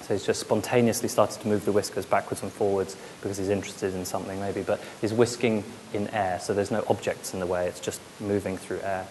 So 0.00 0.14
he's 0.14 0.24
just 0.24 0.40
spontaneously 0.40 1.10
started 1.10 1.42
to 1.42 1.48
move 1.48 1.66
the 1.66 1.72
whiskers 1.72 2.06
backwards 2.06 2.42
and 2.42 2.50
forwards 2.50 2.96
because 3.20 3.36
he's 3.36 3.50
interested 3.50 3.92
in 3.92 4.06
something 4.06 4.40
maybe, 4.40 4.62
but 4.62 4.80
he's 5.02 5.12
whisking 5.12 5.64
in 5.92 6.08
air, 6.08 6.40
so 6.40 6.54
there's 6.54 6.70
no 6.70 6.82
objects 6.88 7.34
in 7.34 7.40
the 7.40 7.46
way, 7.46 7.66
it's 7.66 7.78
just 7.78 8.00
moving 8.20 8.56
through 8.56 8.80
air. 8.80 9.06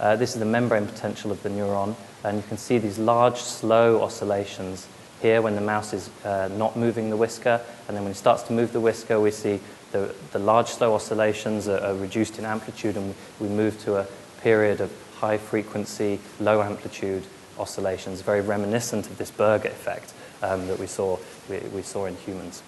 Uh, 0.00 0.16
this 0.16 0.32
is 0.32 0.38
the 0.38 0.46
membrane 0.46 0.86
potential 0.86 1.30
of 1.30 1.42
the 1.42 1.50
neuron, 1.50 1.94
and 2.24 2.38
you 2.38 2.42
can 2.48 2.56
see 2.56 2.78
these 2.78 2.98
large, 2.98 3.36
slow 3.36 4.02
oscillations 4.02 4.88
here 5.20 5.42
when 5.42 5.54
the 5.54 5.60
mouse 5.60 5.92
is 5.92 6.08
uh, 6.24 6.48
not 6.56 6.74
moving 6.74 7.10
the 7.10 7.16
whisker, 7.16 7.60
and 7.86 7.94
then 7.94 8.02
when 8.02 8.12
it 8.12 8.16
starts 8.16 8.42
to 8.44 8.54
move 8.54 8.72
the 8.72 8.80
whisker, 8.80 9.20
we 9.20 9.30
see 9.30 9.60
the, 9.92 10.14
the 10.32 10.38
large 10.38 10.68
slow 10.68 10.94
oscillations 10.94 11.68
are, 11.68 11.80
are, 11.80 11.94
reduced 11.94 12.38
in 12.38 12.46
amplitude, 12.46 12.96
and 12.96 13.14
we 13.38 13.48
move 13.48 13.78
to 13.84 13.96
a 13.96 14.06
period 14.40 14.80
of 14.80 14.90
high 15.18 15.36
frequency, 15.36 16.18
low 16.40 16.62
amplitude 16.62 17.24
oscillations, 17.58 18.22
very 18.22 18.40
reminiscent 18.40 19.06
of 19.06 19.18
this 19.18 19.30
Berger 19.30 19.68
effect 19.68 20.14
um, 20.42 20.66
that 20.68 20.78
we 20.78 20.86
saw, 20.86 21.18
we, 21.50 21.58
we, 21.74 21.82
saw 21.82 22.06
in 22.06 22.16
humans. 22.16 22.62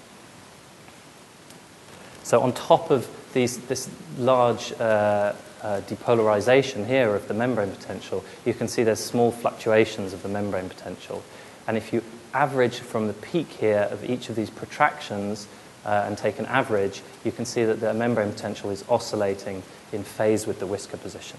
So, 2.24 2.42
on 2.42 2.52
top 2.52 2.90
of 2.90 3.08
these, 3.32 3.56
this 3.56 3.88
large 4.18 4.78
uh, 4.78 5.32
uh, 5.62 5.81
depolarization 5.83 6.87
here 6.87 7.14
of 7.14 7.28
the 7.28 7.35
membrane 7.35 7.71
potential, 7.71 8.25
you 8.45 8.54
can 8.54 8.69
see 8.69 8.83
there's 8.83 9.00
small 9.00 9.31
fluctuations 9.31 10.12
of 10.12 10.23
the 10.23 10.28
membrane 10.28 10.69
potential. 10.69 11.23
And 11.66 11.76
if 11.76 11.92
you 11.92 12.02
average 12.35 12.78
from 12.81 13.07
the 13.07 13.12
peak 13.12 13.49
here 13.49 13.88
of 13.90 14.09
each 14.09 14.28
of 14.28 14.37
these 14.37 14.50
protractions 14.50 15.47
uh, 15.85 16.04
and 16.07 16.16
take 16.16 16.38
an 16.38 16.47
average, 16.47 17.02
you 17.25 17.33
can 17.33 17.45
see 17.45 17.64
that 17.64 17.81
the 17.81 17.95
membrane 17.95 18.33
potential 18.33 18.71
is 18.71 18.85
oscillating 18.88 19.62
in 19.92 20.02
phase 20.02 20.47
with 20.47 20.59
the 20.59 20.66
whisker 20.66 20.97
position. 20.97 21.38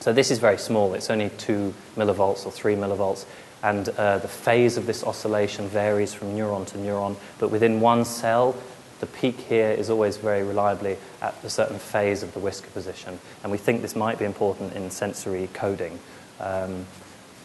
So 0.00 0.12
this 0.12 0.30
is 0.30 0.38
very 0.38 0.58
small. 0.58 0.94
It's 0.94 1.10
only 1.10 1.30
2 1.30 1.74
millivolts 1.96 2.46
or 2.46 2.52
3 2.52 2.74
millivolts. 2.74 3.26
And 3.62 3.88
uh, 3.90 4.18
the 4.18 4.28
phase 4.28 4.78
of 4.78 4.86
this 4.86 5.04
oscillation 5.04 5.68
varies 5.68 6.14
from 6.14 6.34
neuron 6.34 6.66
to 6.68 6.78
neuron. 6.78 7.16
But 7.38 7.50
within 7.50 7.80
one 7.80 8.06
cell, 8.06 8.56
the 9.00 9.06
peak 9.06 9.40
here 9.40 9.70
is 9.70 9.90
always 9.90 10.16
very 10.16 10.42
reliably 10.42 10.96
at 11.20 11.34
a 11.42 11.50
certain 11.50 11.78
phase 11.78 12.22
of 12.22 12.32
the 12.34 12.38
whisker 12.38 12.70
position. 12.70 13.18
And 13.42 13.50
we 13.50 13.58
think 13.58 13.82
this 13.82 13.96
might 13.96 14.18
be 14.18 14.24
important 14.24 14.74
in 14.74 14.90
sensory 14.90 15.48
coding. 15.52 15.98
Um, 16.38 16.86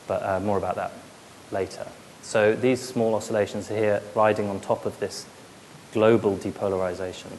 but 0.07 0.23
uh, 0.23 0.39
more 0.39 0.57
about 0.57 0.75
that 0.75 0.91
later. 1.51 1.87
So 2.21 2.55
these 2.55 2.81
small 2.81 3.15
oscillations 3.15 3.67
here 3.67 4.01
riding 4.15 4.49
on 4.49 4.59
top 4.59 4.85
of 4.85 4.99
this 4.99 5.25
global 5.93 6.35
depolarization. 6.37 7.31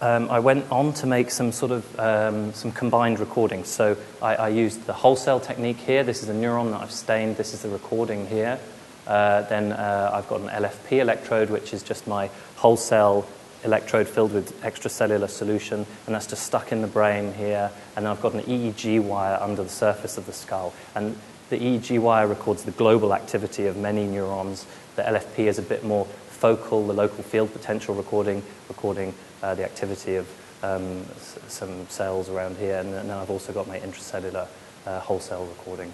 Um, 0.00 0.28
I 0.30 0.40
went 0.40 0.70
on 0.70 0.92
to 0.94 1.06
make 1.06 1.30
some 1.30 1.52
sort 1.52 1.70
of 1.70 2.00
um, 2.00 2.52
some 2.54 2.72
combined 2.72 3.20
recordings. 3.20 3.68
So 3.68 3.96
I, 4.20 4.34
I, 4.34 4.48
used 4.48 4.84
the 4.86 4.92
whole 4.92 5.14
cell 5.14 5.38
technique 5.38 5.76
here. 5.76 6.02
This 6.02 6.24
is 6.24 6.28
a 6.28 6.32
neuron 6.32 6.72
that 6.72 6.80
I've 6.80 6.90
stained. 6.90 7.36
This 7.36 7.54
is 7.54 7.62
the 7.62 7.68
recording 7.68 8.26
here. 8.26 8.58
Uh, 9.06 9.42
then 9.42 9.72
uh, 9.72 10.10
I've 10.12 10.28
got 10.28 10.40
an 10.40 10.48
LFP 10.48 10.98
electrode, 11.00 11.50
which 11.50 11.72
is 11.74 11.82
just 11.82 12.06
my 12.06 12.30
whole 12.56 12.76
cell 12.76 13.26
electrode 13.64 14.08
filled 14.08 14.32
with 14.32 14.60
extracellular 14.62 15.28
solution, 15.28 15.86
and 16.06 16.14
that's 16.14 16.26
just 16.26 16.44
stuck 16.44 16.72
in 16.72 16.82
the 16.82 16.88
brain 16.88 17.32
here. 17.34 17.70
And 17.96 18.04
then 18.06 18.12
I've 18.12 18.20
got 18.20 18.34
an 18.34 18.42
EEG 18.42 19.00
wire 19.02 19.38
under 19.40 19.62
the 19.62 19.68
surface 19.68 20.18
of 20.18 20.26
the 20.26 20.32
skull. 20.32 20.72
And 20.94 21.16
the 21.50 21.58
EEG 21.58 21.98
wire 22.00 22.26
records 22.26 22.62
the 22.64 22.70
global 22.72 23.14
activity 23.14 23.66
of 23.66 23.76
many 23.76 24.04
neurons. 24.06 24.66
The 24.96 25.02
LFP 25.02 25.40
is 25.46 25.58
a 25.58 25.62
bit 25.62 25.84
more 25.84 26.06
focal, 26.30 26.86
the 26.86 26.92
local 26.92 27.22
field 27.22 27.52
potential 27.52 27.94
recording, 27.94 28.42
recording 28.68 29.14
uh, 29.42 29.54
the 29.54 29.64
activity 29.64 30.16
of 30.16 30.26
um, 30.62 31.02
s- 31.16 31.38
some 31.48 31.86
cells 31.88 32.28
around 32.28 32.56
here. 32.56 32.76
And 32.78 32.92
then 32.92 33.10
I've 33.10 33.30
also 33.30 33.52
got 33.52 33.68
my 33.68 33.78
intracellular 33.78 34.46
uh, 34.86 35.00
whole 35.00 35.20
cell 35.20 35.44
recording. 35.44 35.92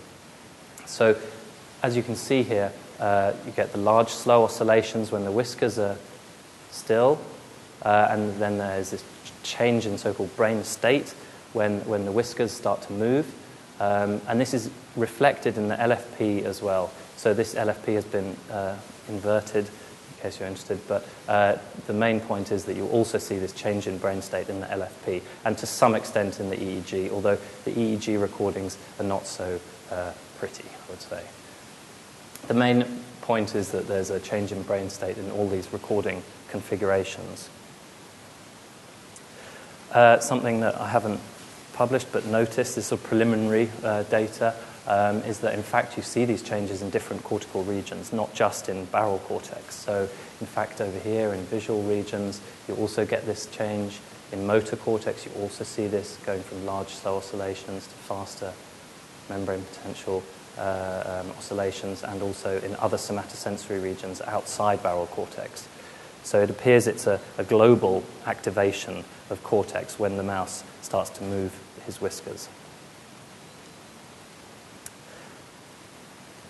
So, 0.86 1.16
as 1.82 1.96
you 1.96 2.02
can 2.02 2.16
see 2.16 2.42
here, 2.42 2.72
uh, 3.00 3.32
you 3.46 3.52
get 3.52 3.72
the 3.72 3.78
large 3.78 4.08
slow 4.08 4.44
oscillations 4.44 5.12
when 5.12 5.24
the 5.24 5.32
whiskers 5.32 5.78
are 5.78 5.96
still, 6.70 7.18
uh, 7.82 8.08
and 8.10 8.34
then 8.40 8.58
there's 8.58 8.90
this 8.90 9.04
change 9.42 9.86
in 9.86 9.98
so 9.98 10.12
called 10.12 10.34
brain 10.36 10.64
state 10.64 11.14
when, 11.52 11.80
when 11.86 12.04
the 12.04 12.12
whiskers 12.12 12.52
start 12.52 12.82
to 12.82 12.92
move. 12.92 13.32
Um, 13.80 14.20
and 14.26 14.40
this 14.40 14.54
is 14.54 14.70
reflected 14.96 15.56
in 15.56 15.68
the 15.68 15.76
LFP 15.76 16.44
as 16.44 16.60
well. 16.60 16.90
So 17.16 17.32
this 17.32 17.54
LFP 17.54 17.94
has 17.94 18.04
been 18.04 18.36
uh, 18.50 18.76
inverted, 19.08 19.66
in 19.66 20.22
case 20.22 20.40
you're 20.40 20.48
interested. 20.48 20.80
But 20.88 21.06
uh, 21.28 21.56
the 21.86 21.92
main 21.92 22.20
point 22.20 22.50
is 22.50 22.64
that 22.64 22.76
you 22.76 22.86
also 22.88 23.18
see 23.18 23.38
this 23.38 23.52
change 23.52 23.86
in 23.86 23.98
brain 23.98 24.20
state 24.22 24.48
in 24.48 24.60
the 24.60 24.66
LFP, 24.66 25.22
and 25.44 25.56
to 25.58 25.66
some 25.66 25.94
extent 25.94 26.40
in 26.40 26.50
the 26.50 26.56
EEG, 26.56 27.10
although 27.10 27.38
the 27.64 27.72
EEG 27.72 28.20
recordings 28.20 28.76
are 28.98 29.04
not 29.04 29.26
so 29.26 29.60
uh, 29.92 30.12
pretty, 30.38 30.64
I 30.64 30.90
would 30.90 31.00
say. 31.00 31.22
The 32.46 32.54
main 32.54 33.02
point 33.22 33.54
is 33.54 33.72
that 33.72 33.86
there's 33.88 34.10
a 34.10 34.20
change 34.20 34.52
in 34.52 34.62
brain 34.62 34.88
state 34.88 35.18
in 35.18 35.30
all 35.32 35.48
these 35.48 35.70
recording 35.72 36.22
configurations. 36.48 37.50
Uh, 39.92 40.18
something 40.18 40.60
that 40.60 40.80
I 40.80 40.88
haven't 40.88 41.20
published 41.72 42.10
but 42.12 42.26
noticed, 42.26 42.74
this 42.74 42.86
sort 42.86 43.00
of 43.00 43.06
preliminary 43.06 43.70
uh, 43.82 44.02
data, 44.04 44.54
um, 44.86 45.18
is 45.24 45.40
that 45.40 45.54
in 45.54 45.62
fact 45.62 45.96
you 45.96 46.02
see 46.02 46.24
these 46.24 46.42
changes 46.42 46.80
in 46.80 46.88
different 46.90 47.22
cortical 47.22 47.62
regions, 47.64 48.12
not 48.12 48.32
just 48.34 48.68
in 48.68 48.86
barrel 48.86 49.18
cortex. 49.20 49.74
So, 49.74 50.08
in 50.40 50.46
fact, 50.46 50.80
over 50.80 50.98
here 50.98 51.34
in 51.34 51.44
visual 51.44 51.82
regions, 51.82 52.40
you 52.66 52.74
also 52.76 53.04
get 53.04 53.26
this 53.26 53.46
change. 53.46 54.00
In 54.32 54.46
motor 54.46 54.76
cortex, 54.76 55.26
you 55.26 55.32
also 55.40 55.64
see 55.64 55.86
this 55.86 56.18
going 56.24 56.42
from 56.42 56.64
large 56.64 56.88
slow 56.88 57.18
oscillations 57.18 57.86
to 57.86 57.94
faster 57.94 58.52
membrane 59.28 59.62
potential 59.62 60.22
uh, 60.58 61.22
um, 61.22 61.30
oscillations, 61.38 62.02
and 62.02 62.22
also 62.22 62.60
in 62.60 62.74
other 62.76 62.96
somatosensory 62.96 63.82
regions 63.82 64.20
outside 64.22 64.82
barrel 64.82 65.06
cortex. 65.06 65.68
So 66.22 66.40
it 66.42 66.50
appears 66.50 66.86
it's 66.86 67.06
a, 67.06 67.20
a 67.38 67.44
global 67.44 68.02
activation 68.26 69.04
of 69.30 69.42
cortex 69.42 69.98
when 69.98 70.16
the 70.16 70.22
mouse 70.22 70.64
starts 70.82 71.10
to 71.10 71.24
move 71.24 71.58
his 71.86 72.00
whiskers. 72.00 72.48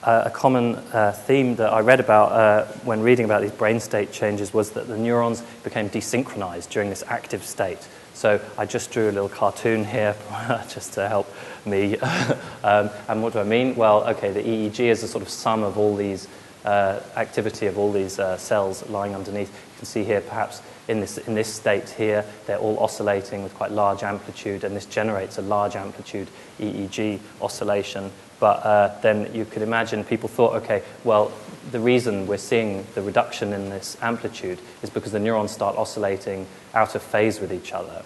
uh, 0.03 0.23
a 0.25 0.31
common 0.31 0.77
uh, 0.77 1.13
theme 1.13 1.57
that 1.57 1.71
I 1.71 1.81
read 1.81 2.01
about 2.01 2.33
uh, 2.33 2.65
when 2.85 3.03
reading 3.03 3.25
about 3.25 3.43
these 3.43 3.53
brain 3.53 3.79
state 3.79 4.13
changes 4.13 4.55
was 4.55 4.71
that 4.71 4.89
the 4.89 4.97
neurons 4.97 5.43
became 5.63 5.91
desynchronized 5.91 6.71
during 6.71 6.89
this 6.89 7.05
active 7.09 7.45
state. 7.45 7.87
So 8.19 8.41
I 8.59 8.67
just 8.67 8.91
drew 8.91 9.05
a 9.05 9.13
little 9.13 9.29
cartoon 9.29 9.85
here 9.85 10.17
just 10.69 10.95
to 10.95 11.09
help 11.09 11.33
me. 11.65 11.97
um, 12.65 12.91
and 13.07 13.23
what 13.23 13.33
do 13.33 13.39
I 13.39 13.45
mean? 13.45 13.77
Well, 13.77 14.03
okay, 14.09 14.33
the 14.33 14.43
EEG 14.43 14.81
is 14.81 15.05
a 15.05 15.07
sort 15.07 15.23
of 15.23 15.29
sum 15.29 15.63
of 15.63 15.79
all 15.79 15.95
these 15.95 16.27
uh, 16.65 16.99
activity 17.15 17.67
of 17.67 17.79
all 17.79 17.93
these 17.93 18.19
uh, 18.19 18.37
cells 18.37 18.85
lying 18.89 19.15
underneath. 19.15 19.47
You 19.47 19.77
can 19.77 19.87
see 19.87 20.03
here, 20.03 20.21
perhaps 20.21 20.63
in 20.89 20.99
this, 20.99 21.19
in 21.19 21.37
this 21.37 21.47
state 21.47 21.91
here, 21.91 22.25
they're 22.49 22.59
all 22.59 22.81
oscillating 22.81 23.45
with 23.45 23.55
quite 23.55 23.71
large 23.71 24.03
amplitude, 24.03 24.65
and 24.65 24.75
this 24.75 24.87
generates 24.87 25.39
a 25.39 25.43
large 25.43 25.77
amplitude 25.77 26.27
EEG 26.59 27.21
oscillation. 27.41 28.11
But 28.41 28.65
uh, 28.65 29.01
then 29.03 29.35
you 29.35 29.45
could 29.45 29.63
imagine 29.63 30.05
people 30.05 30.29
thought, 30.29 30.55
okay, 30.63 30.83
well, 31.05 31.33
the 31.71 31.81
reason 31.81 32.27
we're 32.27 32.39
seeing 32.39 32.87
the 32.95 33.03
reduction 33.03 33.53
in 33.53 33.69
this 33.69 33.97
amplitude 34.01 34.59
is 34.83 34.91
because 34.91 35.13
the 35.13 35.19
neurons 35.19 35.51
start 35.51 35.77
oscillating 35.77 36.47
out 36.75 36.95
of 36.95 37.03
phase 37.03 37.41
with 37.41 37.53
each 37.53 37.73
other. 37.73 38.03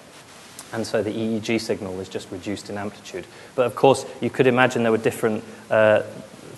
And 0.72 0.86
so 0.86 1.02
the 1.02 1.10
EEG 1.10 1.60
signal 1.60 2.00
is 2.00 2.08
just 2.08 2.30
reduced 2.30 2.70
in 2.70 2.78
amplitude. 2.78 3.26
But 3.54 3.66
of 3.66 3.74
course, 3.74 4.06
you 4.20 4.30
could 4.30 4.46
imagine 4.46 4.82
there 4.82 4.92
were 4.92 4.98
different 4.98 5.44
uh, 5.70 6.02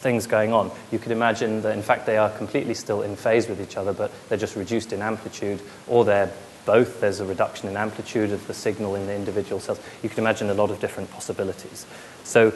things 0.04 0.26
going 0.26 0.52
on. 0.52 0.70
You 0.92 0.98
could 0.98 1.12
imagine 1.12 1.62
that, 1.62 1.76
in 1.76 1.82
fact, 1.82 2.06
they 2.06 2.16
are 2.16 2.30
completely 2.30 2.74
still 2.74 3.02
in 3.02 3.16
phase 3.16 3.48
with 3.48 3.60
each 3.60 3.76
other, 3.76 3.92
but 3.92 4.12
they're 4.28 4.38
just 4.38 4.54
reduced 4.54 4.92
in 4.92 5.02
amplitude, 5.02 5.60
or 5.88 6.04
they're 6.04 6.30
both. 6.64 7.00
There's 7.00 7.20
a 7.20 7.26
reduction 7.26 7.68
in 7.68 7.76
amplitude 7.76 8.30
of 8.30 8.46
the 8.46 8.54
signal 8.54 8.94
in 8.94 9.06
the 9.06 9.14
individual 9.14 9.60
cells. 9.60 9.80
You 10.02 10.08
can 10.08 10.20
imagine 10.20 10.50
a 10.50 10.54
lot 10.54 10.70
of 10.70 10.78
different 10.78 11.10
possibilities. 11.10 11.86
So, 12.22 12.52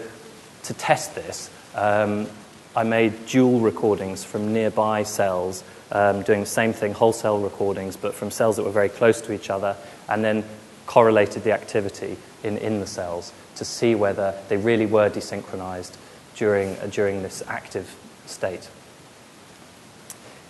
to 0.68 0.74
test 0.74 1.14
this, 1.14 1.50
um, 1.74 2.28
I 2.76 2.82
made 2.82 3.26
dual 3.26 3.60
recordings 3.60 4.22
from 4.22 4.52
nearby 4.52 5.02
cells, 5.02 5.64
um, 5.90 6.22
doing 6.22 6.40
the 6.40 6.46
same 6.46 6.74
thing, 6.74 6.92
whole 6.92 7.14
cell 7.14 7.38
recordings, 7.38 7.96
but 7.96 8.14
from 8.14 8.30
cells 8.30 8.56
that 8.56 8.64
were 8.64 8.70
very 8.70 8.90
close 8.90 9.22
to 9.22 9.32
each 9.32 9.48
other, 9.48 9.76
and 10.10 10.22
then 10.22 10.44
correlated 10.84 11.42
the 11.42 11.52
activity 11.52 12.18
in, 12.44 12.58
in 12.58 12.80
the 12.80 12.86
cells 12.86 13.32
to 13.56 13.64
see 13.64 13.94
whether 13.94 14.34
they 14.48 14.58
really 14.58 14.84
were 14.84 15.08
desynchronized 15.08 15.96
during, 16.36 16.76
uh, 16.76 16.88
during 16.90 17.22
this 17.22 17.42
active 17.48 17.96
state. 18.26 18.68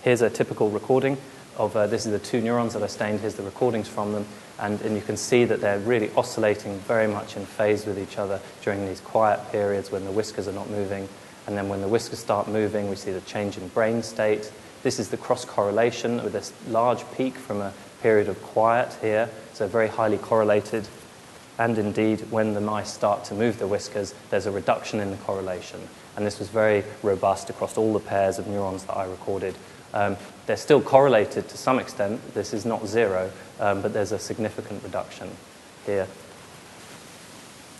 Here's 0.03 0.21
a 0.21 0.29
typical 0.29 0.69
recording 0.69 1.17
of 1.57 1.75
uh, 1.77 1.87
this 1.87 2.05
is 2.05 2.11
the 2.11 2.19
two 2.19 2.41
neurons 2.41 2.73
that 2.73 2.83
I 2.83 2.87
stained. 2.87 3.21
Here's 3.21 3.35
the 3.35 3.43
recordings 3.43 3.87
from 3.87 4.11
them. 4.11 4.25
And, 4.59 4.81
and 4.81 4.95
you 4.95 5.01
can 5.01 5.17
see 5.17 5.45
that 5.45 5.61
they're 5.61 5.79
really 5.79 6.11
oscillating 6.15 6.77
very 6.79 7.07
much 7.07 7.37
in 7.37 7.45
phase 7.45 7.85
with 7.85 7.97
each 7.97 8.17
other 8.17 8.41
during 8.61 8.85
these 8.85 8.99
quiet 8.99 9.39
periods 9.51 9.91
when 9.91 10.05
the 10.05 10.11
whiskers 10.11 10.47
are 10.47 10.53
not 10.53 10.69
moving. 10.69 11.07
And 11.47 11.57
then 11.57 11.69
when 11.69 11.81
the 11.81 11.87
whiskers 11.87 12.19
start 12.19 12.47
moving, 12.47 12.89
we 12.89 12.95
see 12.95 13.11
the 13.11 13.21
change 13.21 13.57
in 13.57 13.67
brain 13.69 14.03
state. 14.03 14.51
This 14.83 14.99
is 14.99 15.09
the 15.09 15.17
cross 15.17 15.45
correlation 15.45 16.23
with 16.23 16.33
this 16.33 16.53
large 16.67 17.03
peak 17.13 17.35
from 17.35 17.61
a 17.61 17.73
period 18.01 18.27
of 18.27 18.41
quiet 18.43 18.95
here. 19.01 19.29
So 19.53 19.67
very 19.67 19.87
highly 19.87 20.17
correlated 20.17 20.87
and 21.59 21.77
indeed, 21.77 22.21
when 22.31 22.53
the 22.53 22.61
mice 22.61 22.91
start 22.91 23.25
to 23.25 23.33
move 23.33 23.59
the 23.59 23.67
whiskers, 23.67 24.15
there's 24.29 24.45
a 24.45 24.51
reduction 24.51 25.01
in 25.01 25.11
the 25.11 25.17
correlation. 25.17 25.81
And 26.15 26.25
this 26.25 26.39
was 26.39 26.47
very 26.47 26.85
robust 27.03 27.49
across 27.49 27.77
all 27.77 27.91
the 27.91 27.99
pairs 27.99 28.39
of 28.39 28.47
neurons 28.47 28.85
that 28.85 28.95
I 28.95 29.03
recorded. 29.03 29.55
Um, 29.93 30.15
they're 30.49 30.57
still 30.57 30.81
correlated 30.81 31.47
to 31.47 31.55
some 31.55 31.77
extent. 31.77 32.33
This 32.33 32.55
is 32.55 32.65
not 32.65 32.87
zero, 32.87 33.31
um, 33.59 33.83
but 33.83 33.93
there's 33.93 34.11
a 34.11 34.17
significant 34.17 34.81
reduction 34.81 35.29
here. 35.85 36.07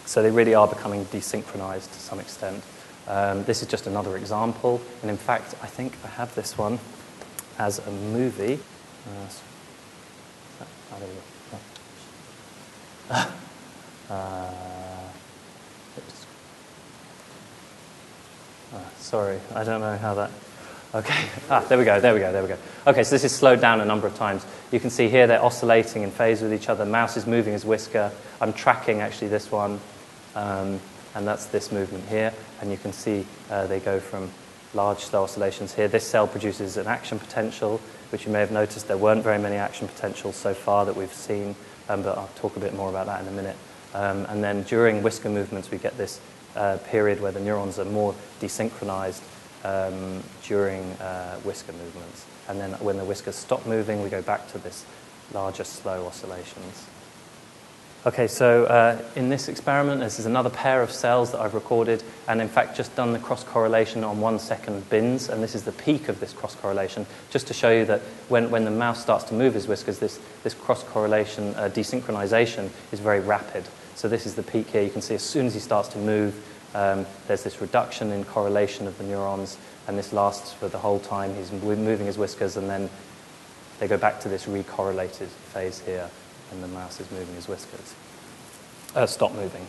So 0.05 0.21
they 0.21 0.29
really 0.29 0.53
are 0.53 0.67
becoming 0.67 1.05
desynchronized 1.05 1.91
to 1.91 1.99
some 1.99 2.19
extent. 2.19 2.63
Um, 3.07 3.43
this 3.45 3.63
is 3.63 3.67
just 3.67 3.87
another 3.87 4.15
example. 4.17 4.79
And 5.01 5.09
in 5.09 5.17
fact, 5.17 5.55
I 5.63 5.65
think 5.65 5.97
I 6.03 6.09
have 6.09 6.35
this 6.35 6.59
one 6.59 6.77
as 7.57 7.79
a 7.79 7.89
movie. 7.89 8.59
Uh, 13.09 13.25
Uh, 14.09 14.49
ah, 18.73 18.89
sorry, 18.97 19.39
I 19.53 19.63
don't 19.63 19.81
know 19.81 19.95
how 19.97 20.15
that. 20.15 20.31
Okay, 20.93 21.29
ah, 21.51 21.59
there 21.69 21.77
we 21.77 21.85
go, 21.85 21.99
there 21.99 22.15
we 22.15 22.19
go, 22.19 22.31
there 22.31 22.41
we 22.41 22.47
go. 22.47 22.57
Okay, 22.87 23.03
so 23.03 23.11
this 23.11 23.23
is 23.23 23.31
slowed 23.31 23.61
down 23.61 23.79
a 23.79 23.85
number 23.85 24.07
of 24.07 24.15
times. 24.15 24.43
You 24.71 24.79
can 24.79 24.89
see 24.89 25.07
here 25.07 25.27
they're 25.27 25.43
oscillating 25.43 26.01
in 26.01 26.09
phase 26.09 26.41
with 26.41 26.51
each 26.51 26.67
other. 26.67 26.83
Mouse 26.83 27.15
is 27.15 27.27
moving 27.27 27.53
his 27.53 27.63
whisker. 27.63 28.11
I'm 28.41 28.53
tracking 28.53 29.01
actually 29.01 29.27
this 29.27 29.51
one, 29.51 29.79
um, 30.33 30.79
and 31.13 31.27
that's 31.27 31.45
this 31.45 31.71
movement 31.71 32.07
here. 32.07 32.33
And 32.59 32.71
you 32.71 32.77
can 32.77 32.91
see 32.91 33.27
uh, 33.51 33.67
they 33.67 33.79
go 33.79 33.99
from 33.99 34.31
large 34.73 35.13
oscillations 35.13 35.75
here. 35.75 35.87
This 35.87 36.07
cell 36.07 36.27
produces 36.27 36.75
an 36.77 36.87
action 36.87 37.19
potential, 37.19 37.79
which 38.09 38.25
you 38.25 38.31
may 38.31 38.39
have 38.39 38.51
noticed 38.51 38.87
there 38.87 38.97
weren't 38.97 39.23
very 39.23 39.39
many 39.39 39.57
action 39.57 39.87
potentials 39.87 40.35
so 40.35 40.55
far 40.55 40.85
that 40.85 40.95
we've 40.95 41.13
seen, 41.13 41.55
um, 41.87 42.01
but 42.01 42.17
I'll 42.17 42.31
talk 42.35 42.57
a 42.57 42.59
bit 42.59 42.73
more 42.73 42.89
about 42.89 43.05
that 43.05 43.21
in 43.21 43.27
a 43.27 43.31
minute. 43.31 43.57
Um, 43.93 44.25
and 44.25 44.43
then 44.43 44.63
during 44.63 45.03
whisker 45.03 45.29
movements, 45.29 45.69
we 45.69 45.77
get 45.77 45.97
this 45.97 46.19
uh, 46.55 46.77
period 46.87 47.21
where 47.21 47.31
the 47.31 47.39
neurons 47.39 47.77
are 47.77 47.85
more 47.85 48.15
desynchronized 48.41 49.21
um, 49.63 50.23
during 50.43 50.83
uh, 50.93 51.35
whisker 51.39 51.73
movements. 51.73 52.25
And 52.47 52.59
then 52.59 52.71
when 52.79 52.97
the 52.97 53.05
whiskers 53.05 53.35
stop 53.35 53.65
moving, 53.65 54.01
we 54.01 54.09
go 54.09 54.21
back 54.21 54.51
to 54.51 54.57
this 54.57 54.85
larger 55.33 55.63
slow 55.63 56.05
oscillations. 56.05 56.87
Okay, 58.05 58.27
so 58.27 58.63
uh, 58.63 58.97
in 59.17 59.27
this 59.27 59.49
experiment, 59.49 59.99
this 59.99 60.19
is 60.19 60.25
another 60.25 60.49
pair 60.49 60.81
of 60.81 60.89
cells 60.89 61.33
that 61.33 61.41
I've 61.41 61.53
recorded, 61.53 62.01
and 62.29 62.39
in 62.39 62.47
fact, 62.47 62.77
just 62.77 62.95
done 62.95 63.11
the 63.11 63.19
cross 63.19 63.43
correlation 63.43 64.05
on 64.05 64.21
one 64.21 64.39
second 64.39 64.89
bins, 64.89 65.27
and 65.27 65.43
this 65.43 65.53
is 65.53 65.63
the 65.63 65.73
peak 65.73 66.07
of 66.07 66.21
this 66.21 66.31
cross 66.31 66.55
correlation, 66.55 67.05
just 67.29 67.47
to 67.47 67.53
show 67.53 67.69
you 67.69 67.83
that 67.85 67.99
when, 68.29 68.51
when 68.51 68.63
the 68.63 68.71
mouse 68.71 69.01
starts 69.01 69.25
to 69.25 69.33
move 69.33 69.53
his 69.53 69.67
whiskers, 69.67 69.99
this, 69.99 70.17
this 70.43 70.53
cross 70.53 70.81
correlation 70.81 71.53
uh, 71.55 71.69
desynchronization 71.73 72.69
is 72.93 73.01
very 73.01 73.19
rapid. 73.19 73.65
So 73.95 74.07
this 74.07 74.25
is 74.25 74.35
the 74.35 74.43
peak 74.43 74.69
here. 74.69 74.81
You 74.81 74.91
can 74.91 75.01
see 75.01 75.15
as 75.15 75.23
soon 75.23 75.47
as 75.47 75.53
he 75.53 75.59
starts 75.59 75.89
to 75.89 75.97
move, 75.97 76.41
um, 76.73 77.05
there's 77.27 77.43
this 77.43 77.61
reduction 77.61 78.11
in 78.11 78.23
correlation 78.23 78.87
of 78.87 78.97
the 78.97 79.03
neurons, 79.03 79.57
and 79.87 79.97
this 79.97 80.13
lasts 80.13 80.53
for 80.53 80.67
the 80.67 80.77
whole 80.77 80.99
time. 80.99 81.33
He's 81.35 81.51
moving 81.51 82.05
his 82.05 82.17
whiskers, 82.17 82.57
and 82.57 82.69
then 82.69 82.89
they 83.79 83.87
go 83.87 83.97
back 83.97 84.19
to 84.21 84.29
this 84.29 84.45
recorrelated 84.45 85.27
phase 85.27 85.79
here, 85.79 86.09
and 86.51 86.63
the 86.63 86.67
mouse 86.67 86.99
is 86.99 87.09
moving 87.11 87.33
his 87.35 87.47
whiskers. 87.47 87.95
Uh, 88.95 89.05
stop 89.05 89.33
moving. 89.33 89.65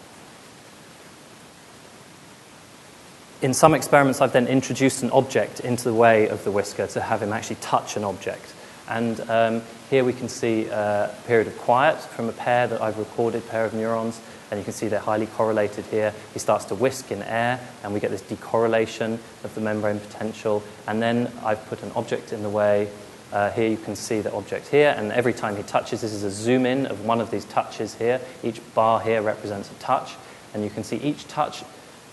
In 3.43 3.55
some 3.55 3.73
experiments, 3.73 4.21
I've 4.21 4.33
then 4.33 4.47
introduced 4.47 5.03
an 5.03 5.11
object 5.13 5.61
into 5.61 5.85
the 5.85 5.95
way 5.95 6.29
of 6.29 6.45
the 6.45 6.51
whisker 6.51 6.87
to 6.89 7.01
have 7.01 7.23
him 7.23 7.33
actually 7.33 7.57
touch 7.57 7.97
an 7.97 8.05
object. 8.05 8.55
And 8.87 9.21
um, 9.31 9.63
here 9.89 10.05
we 10.05 10.13
can 10.13 10.29
see 10.29 10.67
a 10.67 11.15
period 11.27 11.47
of 11.47 11.57
quiet 11.57 11.99
from 11.99 12.29
a 12.29 12.33
pair 12.33 12.67
that 12.67 12.83
I've 12.83 12.99
recorded, 12.99 13.49
pair 13.49 13.65
of 13.65 13.73
neurons, 13.73 14.21
and 14.51 14.59
you 14.59 14.65
can 14.65 14.73
see 14.73 14.89
they're 14.89 14.99
highly 14.99 15.27
correlated 15.27 15.85
here. 15.87 16.13
He 16.33 16.39
starts 16.39 16.65
to 16.67 16.75
whisk 16.75 17.13
in 17.13 17.23
air, 17.23 17.61
and 17.83 17.95
we 17.95 18.01
get 18.01 18.11
this 18.11 18.23
decorrelation 18.23 19.19
of 19.45 19.55
the 19.55 19.61
membrane 19.61 20.01
potential. 20.01 20.63
And 20.87 21.01
then 21.01 21.31
I've 21.45 21.65
put 21.67 21.83
an 21.83 21.93
object 21.95 22.33
in 22.33 22.43
the 22.43 22.51
way. 22.51 22.89
Uh, 23.33 23.51
here 23.53 23.69
you 23.69 23.77
can 23.77 23.95
see 23.95 24.21
the 24.21 24.33
object 24.33 24.67
here, 24.67 24.93
and 24.99 25.13
every 25.13 25.33
time 25.33 25.57
he 25.57 25.63
touches, 25.63 26.01
this 26.01 26.13
is 26.13 26.25
a 26.25 26.31
zoom 26.31 26.67
in 26.67 26.87
of 26.87 27.05
one 27.05 27.21
of 27.21 27.31
these 27.31 27.45
touches 27.45 27.95
here. 27.95 28.21
Each 28.43 28.61
bar 28.75 29.01
here 29.01 29.23
represents 29.23 29.71
a 29.71 29.75
touch, 29.75 30.17
and 30.53 30.65
you 30.65 30.71
can 30.71 30.83
see 30.83 30.97
each 30.97 31.29
touch 31.29 31.63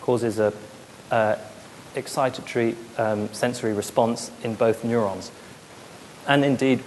causes 0.01 0.37
a 0.37 0.53
uh, 1.09 1.37
excitatory 1.95 2.75
um, 2.99 3.33
sensory 3.33 3.73
response 3.73 4.29
in 4.43 4.53
both 4.53 4.83
neurons. 4.83 5.31
And 6.27 6.45
indeed, 6.45 6.83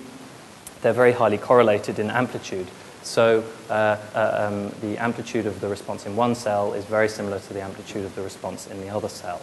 they're 0.83 0.93
very 0.93 1.13
highly 1.13 1.39
correlated 1.39 1.99
in 1.99 2.09
amplitude. 2.09 2.69
So 3.03 3.45
uh, 3.69 3.97
uh, 4.15 4.49
um, 4.49 4.73
the 4.83 4.99
amplitude 4.99 5.47
of 5.47 5.61
the 5.61 5.69
response 5.69 6.07
in 6.07 6.17
one 6.17 6.35
cell 6.35 6.75
is 6.75 6.85
very 6.85 7.09
similar 7.09 7.39
to 7.39 7.55
the 7.55 7.63
amplitude 7.63 8.05
of 8.05 8.15
the 8.15 8.23
response 8.23 8.67
in 8.67 8.81
the 8.81 8.89
other 8.89 9.09
cell. 9.09 9.41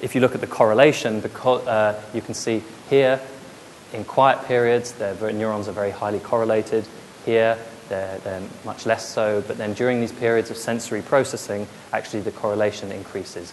If 0.00 0.14
you 0.14 0.20
look 0.22 0.34
at 0.34 0.40
the 0.40 0.46
correlation, 0.46 1.20
because, 1.20 1.66
uh, 1.66 2.00
you 2.14 2.22
can 2.22 2.34
see 2.34 2.62
here 2.88 3.20
in 3.92 4.04
quiet 4.04 4.46
periods, 4.46 4.92
their 4.92 5.14
neurons 5.32 5.68
are 5.68 5.72
very 5.72 5.90
highly 5.90 6.20
correlated. 6.20 6.86
Here, 7.26 7.58
they're, 7.90 8.18
they're 8.18 8.42
much 8.64 8.86
less 8.86 9.06
so. 9.06 9.42
But 9.46 9.58
then 9.58 9.74
during 9.74 10.00
these 10.00 10.12
periods 10.12 10.50
of 10.50 10.56
sensory 10.56 11.02
processing, 11.02 11.66
actually 11.92 12.22
the 12.22 12.30
correlation 12.30 12.90
increases, 12.90 13.52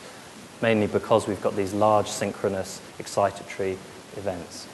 mainly 0.61 0.87
because 0.87 1.27
we've 1.27 1.41
got 1.41 1.55
these 1.57 1.73
large 1.73 2.07
synchronous 2.07 2.79
excitatory 2.99 3.77
events. 4.15 4.67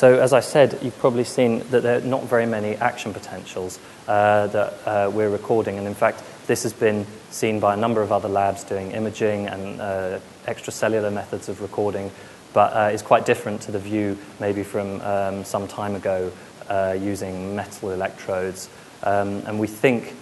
So, 0.00 0.18
as 0.18 0.32
I 0.32 0.40
said, 0.40 0.78
you've 0.80 0.96
probably 0.98 1.24
seen 1.24 1.58
that 1.68 1.82
there 1.82 1.98
are 1.98 2.00
not 2.00 2.24
very 2.24 2.46
many 2.46 2.74
action 2.76 3.12
potentials 3.12 3.78
uh, 4.08 4.46
that 4.46 4.72
uh, 4.86 5.10
we're 5.12 5.28
recording. 5.28 5.76
And 5.76 5.86
in 5.86 5.94
fact, 5.94 6.22
this 6.46 6.62
has 6.62 6.72
been 6.72 7.06
seen 7.28 7.60
by 7.60 7.74
a 7.74 7.76
number 7.76 8.00
of 8.00 8.10
other 8.10 8.26
labs 8.26 8.64
doing 8.64 8.92
imaging 8.92 9.46
and 9.48 9.78
uh, 9.78 10.18
extracellular 10.46 11.12
methods 11.12 11.50
of 11.50 11.60
recording, 11.60 12.10
but 12.54 12.72
uh, 12.74 12.94
is 12.94 13.02
quite 13.02 13.26
different 13.26 13.60
to 13.60 13.72
the 13.72 13.78
view 13.78 14.16
maybe 14.40 14.62
from 14.62 15.02
um, 15.02 15.44
some 15.44 15.68
time 15.68 15.94
ago 15.94 16.32
uh, 16.70 16.96
using 16.98 17.54
metal 17.54 17.90
electrodes. 17.90 18.70
Um, 19.02 19.42
and 19.44 19.60
we 19.60 19.66
think 19.66 20.14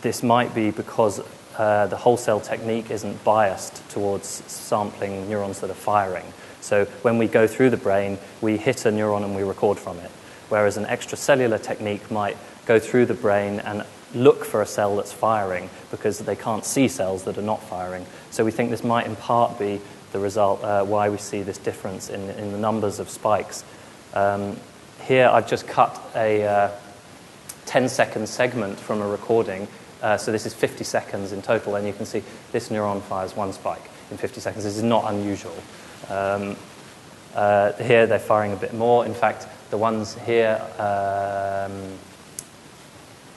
this 0.00 0.22
might 0.22 0.54
be 0.54 0.70
because 0.70 1.20
uh, 1.58 1.86
the 1.88 1.98
whole 1.98 2.16
cell 2.16 2.40
technique 2.40 2.90
isn't 2.90 3.22
biased 3.24 3.86
towards 3.90 4.26
sampling 4.26 5.28
neurons 5.28 5.60
that 5.60 5.68
are 5.68 5.74
firing. 5.74 6.24
So 6.64 6.86
when 7.02 7.18
we 7.18 7.28
go 7.28 7.46
through 7.46 7.70
the 7.70 7.76
brain, 7.76 8.18
we 8.40 8.56
hit 8.56 8.86
a 8.86 8.90
neuron 8.90 9.22
and 9.22 9.36
we 9.36 9.42
record 9.42 9.78
from 9.78 9.98
it. 9.98 10.10
Whereas 10.48 10.76
an 10.76 10.86
extracellular 10.86 11.62
technique 11.62 12.10
might 12.10 12.36
go 12.64 12.78
through 12.78 13.06
the 13.06 13.14
brain 13.14 13.60
and 13.60 13.84
look 14.14 14.44
for 14.44 14.62
a 14.62 14.66
cell 14.66 14.96
that's 14.96 15.12
firing 15.12 15.68
because 15.90 16.20
they 16.20 16.36
can't 16.36 16.64
see 16.64 16.88
cells 16.88 17.24
that 17.24 17.36
are 17.36 17.42
not 17.42 17.62
firing. 17.62 18.06
So 18.30 18.44
we 18.44 18.50
think 18.50 18.70
this 18.70 18.82
might 18.82 19.06
in 19.06 19.16
part 19.16 19.58
be 19.58 19.80
the 20.12 20.18
result 20.18 20.62
uh, 20.64 20.84
why 20.84 21.10
we 21.10 21.18
see 21.18 21.42
this 21.42 21.58
difference 21.58 22.08
in, 22.08 22.30
in 22.30 22.52
the 22.52 22.58
numbers 22.58 22.98
of 22.98 23.10
spikes. 23.10 23.62
Um, 24.14 24.56
here 25.02 25.28
I've 25.28 25.48
just 25.48 25.66
cut 25.66 26.00
a 26.14 26.44
uh, 26.46 26.70
10 27.66 27.88
second 27.90 28.26
segment 28.28 28.78
from 28.78 29.02
a 29.02 29.06
recording. 29.06 29.68
Uh, 30.00 30.16
so 30.16 30.32
this 30.32 30.46
is 30.46 30.54
50 30.54 30.84
seconds 30.84 31.32
in 31.32 31.42
total, 31.42 31.74
and 31.76 31.86
you 31.86 31.92
can 31.92 32.06
see 32.06 32.22
this 32.52 32.68
neuron 32.68 33.02
fires 33.02 33.36
one 33.36 33.52
spike 33.52 33.90
in 34.10 34.16
50 34.16 34.40
seconds. 34.40 34.64
This 34.64 34.76
is 34.76 34.82
not 34.82 35.12
unusual. 35.12 35.54
Um, 36.10 36.56
uh, 37.34 37.72
here 37.74 38.06
they're 38.06 38.18
firing 38.18 38.52
a 38.52 38.56
bit 38.56 38.74
more. 38.74 39.04
In 39.04 39.14
fact, 39.14 39.48
the 39.70 39.78
ones 39.78 40.14
here, 40.24 40.60
um, 40.78 41.98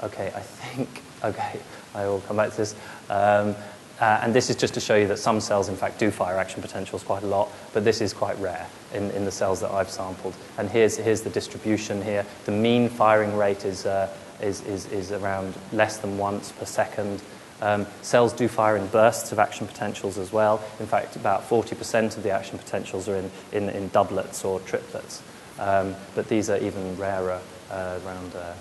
okay, 0.04 0.32
I 0.36 0.42
think, 0.42 1.02
okay, 1.24 1.60
I 1.96 2.06
will 2.06 2.22
come 2.22 2.38
back 2.38 2.52
to 2.52 2.58
this. 2.58 2.76
Um, 3.10 3.56
uh, 4.00 4.20
and 4.22 4.34
this 4.34 4.52
is 4.52 4.56
just 4.56 4.76
to 4.76 4.80
show 4.80 4.96
you 4.96 5.08
that 5.08 5.18
some 5.18 5.42
cells, 5.42 5.70
in 5.70 5.76
fact, 5.76 5.98
do 5.98 6.12
fire 6.12 6.38
action 6.38 6.62
potentials 6.62 7.04
quite 7.04 7.24
a 7.24 7.28
lot, 7.28 7.50
but 7.74 7.84
this 7.84 8.00
is 8.00 8.14
quite 8.14 8.38
rare 8.38 8.68
in, 8.94 9.10
in 9.12 9.26
the 9.26 9.32
cells 9.32 9.60
that 9.62 9.72
I've 9.72 9.90
sampled. 9.90 10.36
And 10.60 10.70
here's, 10.70 10.98
here's 10.98 11.22
the 11.22 11.32
distribution 11.32 12.04
here. 12.04 12.24
The 12.46 12.52
mean 12.52 12.90
firing 12.90 13.36
rate 13.36 13.66
is, 13.66 13.88
uh, 13.88 14.14
is, 14.40 14.62
is, 14.66 14.86
is 14.92 15.12
around 15.12 15.56
less 15.74 15.98
than 15.98 16.20
once 16.20 16.52
per 16.52 16.66
second. 16.66 17.24
Um, 17.62 17.88
cells 18.02 18.34
do 18.34 18.48
fire 18.48 18.78
in 18.78 18.88
bursts 18.88 19.32
of 19.32 19.40
action 19.40 19.66
potentials 19.68 20.18
as 20.18 20.32
well. 20.32 20.64
In 20.80 20.86
fact, 20.86 21.16
about 21.16 21.48
40% 21.50 22.16
of 22.16 22.24
the 22.24 22.30
action 22.30 22.58
potentials 22.58 23.10
are 23.10 23.16
in, 23.16 23.32
in, 23.52 23.70
in 23.70 23.88
doublets 23.90 24.46
or 24.46 24.60
triplets. 24.62 25.24
Um, 25.60 25.96
but 26.14 26.28
these 26.28 26.50
are 26.50 26.58
even 26.58 26.98
rarer 26.98 27.42
uh, 27.72 28.00
around 28.06 28.36
uh, 28.36 28.54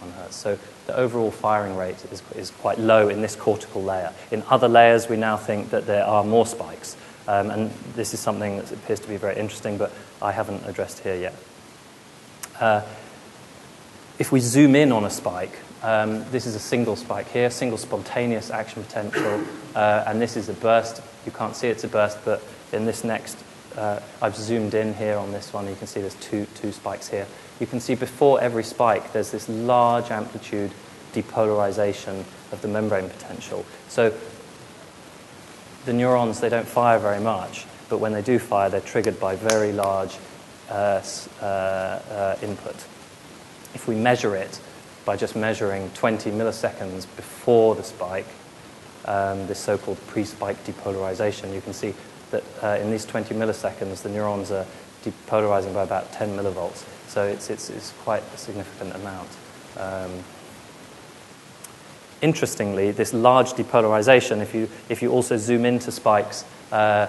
1 0.00 0.12
hertz. 0.12 0.36
So 0.36 0.58
the 0.86 0.96
overall 0.96 1.32
firing 1.32 1.76
rate 1.76 2.04
is, 2.12 2.22
is 2.36 2.50
quite 2.50 2.78
low 2.78 3.08
in 3.08 3.20
this 3.20 3.34
cortical 3.34 3.82
layer. 3.82 4.12
In 4.30 4.44
other 4.48 4.68
layers, 4.68 5.08
we 5.08 5.16
now 5.16 5.36
think 5.36 5.70
that 5.70 5.86
there 5.86 6.04
are 6.04 6.22
more 6.22 6.46
spikes. 6.46 6.96
Um, 7.26 7.50
and 7.50 7.70
this 7.94 8.14
is 8.14 8.20
something 8.20 8.58
that 8.58 8.70
appears 8.70 9.00
to 9.00 9.08
be 9.08 9.16
very 9.16 9.36
interesting, 9.36 9.76
but 9.78 9.90
I 10.22 10.30
haven't 10.30 10.64
addressed 10.66 11.00
here 11.00 11.16
yet. 11.16 11.34
Uh, 12.60 12.82
if 14.18 14.30
we 14.30 14.40
zoom 14.40 14.76
in 14.76 14.92
on 14.92 15.04
a 15.04 15.10
spike, 15.10 15.58
um, 15.82 16.24
this 16.30 16.46
is 16.46 16.54
a 16.54 16.60
single 16.60 16.96
spike 16.96 17.28
here, 17.28 17.50
single 17.50 17.78
spontaneous 17.78 18.50
action 18.50 18.82
potential, 18.82 19.44
uh, 19.74 20.04
and 20.06 20.20
this 20.20 20.36
is 20.36 20.48
a 20.48 20.54
burst. 20.54 21.02
You 21.24 21.32
can't 21.32 21.54
see 21.54 21.68
it's 21.68 21.84
a 21.84 21.88
burst, 21.88 22.18
but 22.24 22.42
in 22.72 22.84
this 22.84 23.04
next, 23.04 23.38
uh, 23.76 24.00
I've 24.22 24.36
zoomed 24.36 24.74
in 24.74 24.94
here 24.94 25.16
on 25.16 25.32
this 25.32 25.52
one. 25.52 25.68
You 25.68 25.74
can 25.74 25.86
see 25.86 26.00
there's 26.00 26.14
two, 26.14 26.46
two 26.54 26.72
spikes 26.72 27.08
here 27.08 27.26
you 27.60 27.66
can 27.66 27.80
see 27.80 27.94
before 27.94 28.40
every 28.40 28.64
spike 28.64 29.12
there's 29.12 29.30
this 29.30 29.48
large 29.48 30.10
amplitude 30.10 30.70
depolarization 31.12 32.20
of 32.52 32.60
the 32.60 32.68
membrane 32.68 33.08
potential. 33.08 33.64
So 33.88 34.12
the 35.86 35.92
neurons, 35.92 36.40
they 36.40 36.48
don't 36.48 36.66
fire 36.66 36.98
very 36.98 37.20
much, 37.20 37.64
but 37.88 37.98
when 37.98 38.12
they 38.12 38.22
do 38.22 38.38
fire, 38.38 38.68
they're 38.68 38.80
triggered 38.80 39.18
by 39.18 39.36
very 39.36 39.72
large 39.72 40.18
uh, 40.68 41.00
uh, 41.40 41.44
uh, 41.44 42.36
input. 42.42 42.74
If 43.74 43.86
we 43.88 43.94
measure 43.94 44.36
it 44.36 44.60
by 45.06 45.16
just 45.16 45.36
measuring 45.36 45.88
20 45.92 46.32
milliseconds 46.32 47.06
before 47.16 47.74
the 47.76 47.82
spike, 47.84 48.26
um, 49.06 49.46
this 49.46 49.58
so 49.58 49.78
called 49.78 50.04
pre 50.08 50.24
spike 50.24 50.62
depolarization, 50.64 51.54
you 51.54 51.62
can 51.62 51.72
see 51.72 51.94
that 52.32 52.42
uh, 52.62 52.78
in 52.82 52.90
these 52.90 53.06
20 53.06 53.34
milliseconds, 53.34 54.02
the 54.02 54.08
neurons 54.10 54.50
are 54.50 54.66
depolarizing 55.04 55.72
by 55.72 55.84
about 55.84 56.12
10 56.12 56.36
millivolts. 56.36 56.84
So 57.06 57.24
it's, 57.24 57.48
it's, 57.48 57.70
it's 57.70 57.92
quite 58.02 58.22
a 58.34 58.36
significant 58.36 58.96
amount. 58.96 59.28
Um, 59.78 60.24
interestingly, 62.20 62.90
this 62.90 63.14
large 63.14 63.52
depolarization, 63.52 64.42
if 64.42 64.54
you, 64.54 64.68
if 64.88 65.02
you 65.02 65.12
also 65.12 65.36
zoom 65.36 65.64
into 65.64 65.92
spikes 65.92 66.44
uh, 66.72 67.06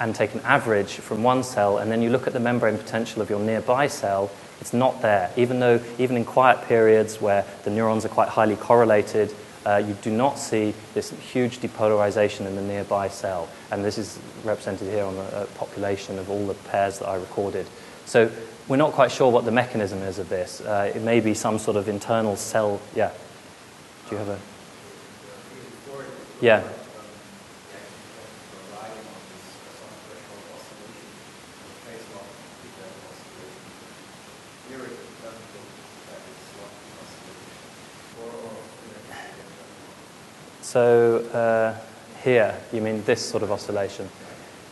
and 0.00 0.14
take 0.14 0.34
an 0.34 0.40
average 0.40 0.94
from 0.94 1.22
one 1.22 1.42
cell, 1.42 1.78
and 1.78 1.92
then 1.92 2.00
you 2.00 2.08
look 2.08 2.26
at 2.26 2.32
the 2.32 2.40
membrane 2.40 2.78
potential 2.78 3.20
of 3.20 3.28
your 3.28 3.40
nearby 3.40 3.86
cell, 3.88 4.30
it's 4.60 4.72
not 4.72 5.02
there. 5.02 5.30
Even 5.36 5.60
though, 5.60 5.80
even 5.98 6.16
in 6.16 6.24
quiet 6.24 6.66
periods 6.66 7.20
where 7.20 7.44
the 7.64 7.70
neurons 7.70 8.04
are 8.04 8.08
quite 8.10 8.28
highly 8.28 8.56
correlated, 8.56 9.34
uh, 9.66 9.76
you 9.78 9.94
do 10.02 10.10
not 10.10 10.38
see 10.38 10.74
this 10.94 11.10
huge 11.10 11.58
depolarization 11.58 12.46
in 12.46 12.54
the 12.54 12.62
nearby 12.62 13.08
cell. 13.08 13.48
And 13.70 13.84
this 13.84 13.98
is 13.98 14.18
represented 14.44 14.88
here 14.88 15.04
on 15.04 15.16
the 15.16 15.22
uh, 15.22 15.46
population 15.56 16.18
of 16.18 16.30
all 16.30 16.46
the 16.46 16.54
pairs 16.54 17.00
that 17.00 17.08
I 17.08 17.16
recorded. 17.16 17.66
So 18.04 18.30
we're 18.68 18.76
not 18.76 18.92
quite 18.92 19.10
sure 19.10 19.30
what 19.30 19.44
the 19.44 19.50
mechanism 19.50 20.02
is 20.02 20.18
of 20.18 20.28
this. 20.28 20.60
Uh, 20.60 20.92
it 20.94 21.02
may 21.02 21.20
be 21.20 21.34
some 21.34 21.58
sort 21.58 21.76
of 21.76 21.88
internal 21.88 22.36
cell. 22.36 22.80
Yeah. 22.94 23.10
Do 24.08 24.14
you 24.14 24.18
have 24.18 24.28
a. 24.28 24.38
Yeah. 26.40 26.62
So 40.76 41.20
uh, 41.32 41.74
here, 42.22 42.54
you 42.70 42.82
mean 42.82 43.02
this 43.04 43.24
sort 43.24 43.42
of 43.42 43.50
oscillation? 43.50 44.10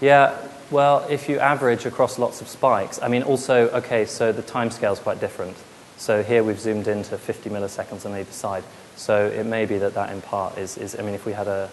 Yeah, 0.02 0.36
well, 0.70 1.06
if 1.08 1.30
you 1.30 1.38
average 1.38 1.86
across 1.86 2.18
lots 2.18 2.42
of 2.42 2.48
spikes, 2.48 3.00
I 3.00 3.08
mean, 3.08 3.22
also, 3.22 3.70
okay, 3.70 4.04
so 4.04 4.30
the 4.30 4.42
time 4.42 4.70
scale 4.70 4.92
is 4.92 4.98
quite 4.98 5.18
different. 5.18 5.56
So 5.96 6.22
here 6.22 6.44
we've 6.44 6.60
zoomed 6.60 6.88
into 6.88 7.16
50 7.16 7.48
milliseconds 7.48 8.04
on 8.04 8.12
either 8.12 8.30
side. 8.32 8.64
So 8.96 9.28
it 9.28 9.46
may 9.46 9.64
be 9.64 9.78
that 9.78 9.94
that 9.94 10.12
in 10.12 10.20
part 10.20 10.58
is, 10.58 10.76
is 10.76 10.94
I 10.94 11.00
mean, 11.00 11.14
if 11.14 11.24
we 11.24 11.32
had 11.32 11.48
a, 11.48 11.70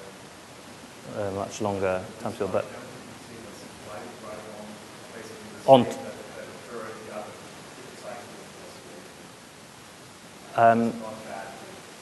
a 1.18 1.32
much 1.32 1.60
longer 1.60 2.02
time 2.22 2.34
scale, 2.34 2.48
but 2.48 2.66
on. 5.66 5.86
Um, 10.56 10.94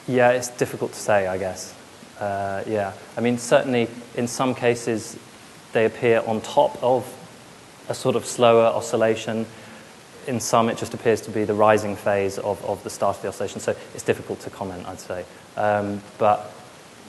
yeah, 0.06 0.30
it's 0.30 0.50
difficult 0.50 0.92
to 0.92 1.00
say, 1.00 1.26
I 1.26 1.36
guess. 1.36 1.74
Uh, 2.20 2.62
yeah, 2.66 2.92
I 3.16 3.20
mean, 3.20 3.38
certainly 3.38 3.88
in 4.14 4.28
some 4.28 4.54
cases 4.54 5.18
they 5.72 5.86
appear 5.86 6.22
on 6.26 6.40
top 6.42 6.80
of 6.82 7.06
a 7.88 7.94
sort 7.94 8.14
of 8.14 8.26
slower 8.26 8.66
oscillation. 8.66 9.46
In 10.26 10.38
some, 10.38 10.68
it 10.68 10.76
just 10.76 10.92
appears 10.92 11.22
to 11.22 11.30
be 11.30 11.44
the 11.44 11.54
rising 11.54 11.96
phase 11.96 12.38
of, 12.38 12.62
of 12.64 12.84
the 12.84 12.90
start 12.90 13.16
of 13.16 13.22
the 13.22 13.28
oscillation. 13.28 13.60
So 13.60 13.74
it's 13.94 14.02
difficult 14.02 14.40
to 14.40 14.50
comment, 14.50 14.86
I'd 14.86 15.00
say. 15.00 15.24
Um, 15.56 16.02
but 16.18 16.52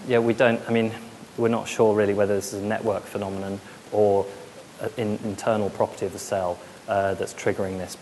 yeah, 0.07 0.19
we 0.19 0.33
don't, 0.33 0.61
I 0.67 0.71
mean, 0.71 0.93
we're 1.37 1.49
not 1.49 1.67
sure 1.67 1.93
really 1.95 2.13
whether 2.13 2.35
this 2.35 2.53
is 2.53 2.61
a 2.61 2.65
network 2.65 3.03
phenomenon 3.03 3.59
or 3.91 4.25
an 4.97 5.19
internal 5.23 5.69
property 5.69 6.05
of 6.05 6.13
the 6.13 6.19
cell 6.19 6.57
uh, 6.87 7.13
that's 7.15 7.33
triggering 7.33 7.77
this. 7.77 7.97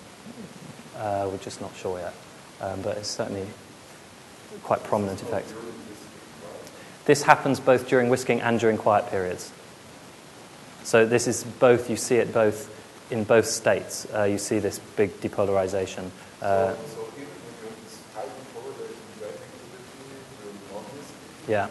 Uh, 0.95 1.27
we're 1.31 1.37
just 1.37 1.59
not 1.59 1.75
sure 1.75 1.99
yet. 1.99 2.13
Um, 2.61 2.81
but 2.81 2.97
it's 2.97 3.09
certainly 3.09 3.47
quite 4.63 4.83
prominent 4.83 5.21
effect. 5.21 5.53
This 7.09 7.23
happens 7.23 7.59
both 7.59 7.87
during 7.87 8.09
whisking 8.09 8.39
and 8.39 8.59
during 8.59 8.77
quiet 8.77 9.09
periods. 9.09 9.51
So 10.83 11.07
this 11.07 11.25
is 11.25 11.43
both, 11.43 11.89
you 11.89 11.95
see 11.95 12.17
it 12.17 12.31
both 12.31 12.69
in 13.09 13.23
both 13.23 13.47
states. 13.47 14.05
Uh, 14.13 14.25
you 14.25 14.37
see 14.37 14.59
this 14.59 14.77
big 14.95 15.19
depolarization. 15.19 16.11
Uh, 16.39 16.75
yeah. 21.47 21.67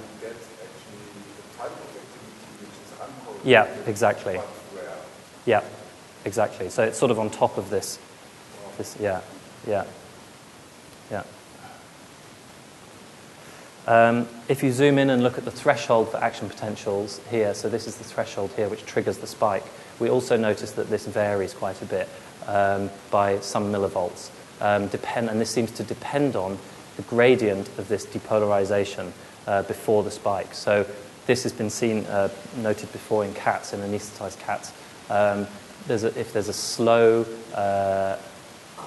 Yeah, 3.45 3.69
exactly. 3.87 4.41
Yeah, 5.47 5.63
exactly. 6.25 6.69
So 6.69 6.83
it's 6.83 6.99
sort 6.99 7.13
of 7.13 7.21
on 7.21 7.31
top 7.31 7.59
of 7.59 7.71
this. 7.71 8.01
this 8.77 8.97
yeah, 8.99 9.21
yeah, 9.69 9.85
yeah. 11.13 11.23
Um, 13.89 14.29
if 14.49 14.63
you 14.63 14.71
zoom 14.71 14.99
in 14.99 15.09
and 15.09 15.23
look 15.23 15.39
at 15.39 15.47
the 15.47 15.51
threshold 15.51 16.11
for 16.11 16.19
action 16.19 16.47
potentials 16.47 17.23
here, 17.31 17.55
so 17.55 17.71
this 17.71 17.87
is 17.87 17.97
the 17.97 18.05
threshold 18.05 18.53
here 18.55 18.69
which 18.69 18.85
triggers 18.85 19.17
the 19.17 19.27
spike, 19.27 19.65
we 19.99 20.11
also 20.11 20.37
notice 20.37 20.73
that 20.73 20.91
this 20.91 21.07
varies 21.07 21.55
quite 21.55 21.81
a 21.81 21.87
bit 21.87 22.07
um, 22.47 22.91
by 23.11 23.41
some 23.41 23.73
millivolts. 23.73 24.29
Um, 24.61 24.89
depend, 24.89 25.31
and 25.31 25.41
this 25.41 25.49
seems 25.49 25.71
to 25.71 25.85
depend 25.85 26.37
on 26.37 26.59
the 26.97 27.03
gradient 27.05 27.67
of 27.79 27.89
this 27.89 28.05
depolarization 28.05 29.11
uh, 29.47 29.63
before 29.63 30.03
the 30.03 30.11
spike. 30.11 30.53
So 30.53 30.85
this 31.27 31.43
has 31.45 31.55
been 31.55 31.71
seen, 31.71 32.05
uh, 32.05 32.29
noted 32.59 32.93
before 32.93 33.25
in 33.25 33.33
cats, 33.33 33.73
in 33.73 33.81
anesthetized 33.81 34.39
cats. 34.39 34.71
Um, 35.09 35.47
there's 35.87 36.05
a, 36.05 36.09
if 36.09 36.35
there's 36.35 36.49
a 36.49 36.53
slow 36.53 37.25
uh, 37.55 38.19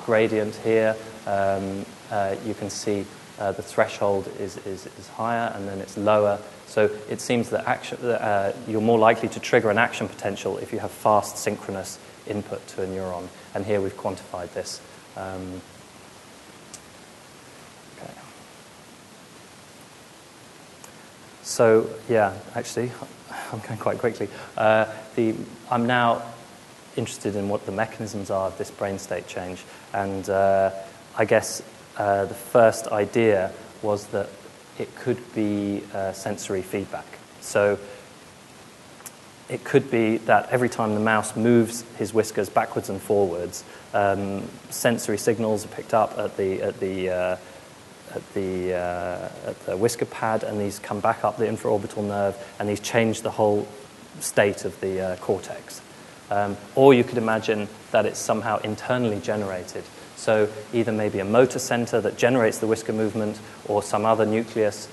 gradient 0.05 0.57
here, 0.57 0.95
um, 1.25 1.87
uh, 2.11 2.35
you 2.45 2.53
can 2.53 2.69
see 2.69 3.07
uh, 3.41 3.51
the 3.51 3.63
threshold 3.63 4.30
is, 4.39 4.58
is, 4.67 4.86
is 4.86 5.08
higher 5.10 5.51
and 5.56 5.67
then 5.67 5.80
it's 5.80 5.97
lower. 5.97 6.39
So 6.67 6.91
it 7.10 7.19
seems 7.19 7.49
that 7.49 7.65
action, 7.65 7.97
uh, 8.06 8.54
you're 8.67 8.82
more 8.82 8.99
likely 8.99 9.30
to 9.30 9.39
trigger 9.39 9.71
an 9.71 9.80
action 9.80 10.08
potential 10.08 10.60
if 10.60 10.71
you 10.71 10.77
have 10.77 10.91
fast 10.91 11.38
synchronous 11.38 11.97
input 12.27 12.65
to 12.67 12.84
a 12.84 12.86
neuron. 12.86 13.27
And 13.56 13.65
here 13.65 13.82
we've 13.82 13.97
quantified 13.97 14.54
this. 14.54 14.80
Um, 15.17 15.60
okay. 17.97 18.13
So, 21.41 21.89
yeah, 22.08 22.38
actually, 22.54 22.91
I'm 23.51 23.60
going 23.62 23.80
quite 23.80 23.97
quickly. 23.97 24.30
Uh, 24.56 24.86
the, 25.15 25.34
I'm 25.71 25.88
now 25.88 26.21
interested 26.95 27.36
in 27.36 27.49
what 27.49 27.65
the 27.65 27.71
mechanisms 27.71 28.30
are 28.30 28.47
of 28.47 28.58
this 28.60 28.69
brain 28.69 28.99
state 28.99 29.27
change. 29.27 29.63
And 29.93 30.30
uh, 30.30 30.69
I 31.17 31.25
guess 31.25 31.63
uh, 32.01 32.25
the 32.25 32.33
first 32.33 32.87
idea 32.87 33.51
was 33.83 34.07
that 34.07 34.27
it 34.79 34.89
could 34.95 35.19
be 35.35 35.83
uh, 35.93 36.11
sensory 36.13 36.63
feedback. 36.63 37.05
So 37.41 37.77
it 39.49 39.63
could 39.63 39.91
be 39.91 40.17
that 40.17 40.49
every 40.49 40.67
time 40.67 40.95
the 40.95 40.99
mouse 40.99 41.35
moves 41.35 41.83
his 41.99 42.11
whiskers 42.11 42.49
backwards 42.49 42.89
and 42.89 42.99
forwards, 42.99 43.63
um, 43.93 44.49
sensory 44.71 45.19
signals 45.19 45.63
are 45.63 45.67
picked 45.67 45.93
up 45.93 46.17
at 46.17 46.37
the, 46.37 46.63
at 46.63 46.79
the, 46.79 47.09
uh, 47.11 47.37
at 48.15 48.33
the, 48.33 48.73
uh, 48.73 49.49
at 49.49 49.65
the 49.67 49.77
whisker 49.77 50.05
pad, 50.05 50.43
and 50.43 50.59
these 50.59 50.79
come 50.79 51.01
back 51.01 51.23
up 51.23 51.37
the 51.37 51.45
infraorbital 51.45 52.03
nerve, 52.03 52.35
and 52.57 52.67
these 52.67 52.79
change 52.79 53.21
the 53.21 53.29
whole 53.29 53.67
state 54.19 54.65
of 54.65 54.79
the 54.81 55.01
uh, 55.01 55.15
cortex. 55.17 55.81
Um, 56.31 56.57
or 56.73 56.95
you 56.95 57.03
could 57.03 57.19
imagine 57.19 57.67
that 57.91 58.07
it's 58.07 58.17
somehow 58.17 58.57
internally 58.61 59.19
generated. 59.19 59.83
So 60.21 60.47
either 60.71 60.91
maybe 60.91 61.17
a 61.17 61.25
motor 61.25 61.57
center 61.57 61.99
that 61.99 62.15
generates 62.15 62.60
the 62.60 62.67
whisker 62.67 62.93
movement, 62.93 63.39
or 63.65 63.81
some 63.81 64.05
other 64.05 64.23
nucleus 64.23 64.88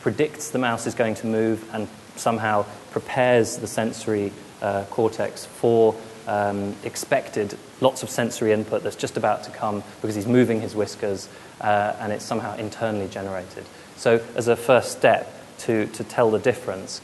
predicts 0.00 0.50
the 0.50 0.58
mouse 0.58 0.88
is 0.88 0.94
going 0.96 1.14
to 1.14 1.28
move 1.28 1.64
and 1.72 1.86
somehow 2.16 2.66
prepares 2.90 3.58
the 3.58 3.68
sensory 3.68 4.32
uh, 4.60 4.82
cortex 4.90 5.46
for 5.46 5.94
um, 6.26 6.74
expected 6.82 7.56
lots 7.80 8.02
of 8.02 8.10
sensory 8.10 8.50
input 8.50 8.82
that's 8.82 8.96
just 8.96 9.16
about 9.16 9.44
to 9.44 9.52
come 9.52 9.84
because 10.00 10.16
he's 10.16 10.26
moving 10.26 10.60
his 10.60 10.74
whiskers 10.74 11.28
uh, 11.60 11.94
and 12.00 12.12
it's 12.12 12.24
somehow 12.24 12.56
internally 12.56 13.06
generated. 13.06 13.64
So, 13.94 14.20
as 14.34 14.48
a 14.48 14.56
first 14.56 14.90
step 14.90 15.32
to, 15.58 15.86
to 15.86 16.02
tell 16.02 16.32
the 16.32 16.40
difference, 16.40 17.00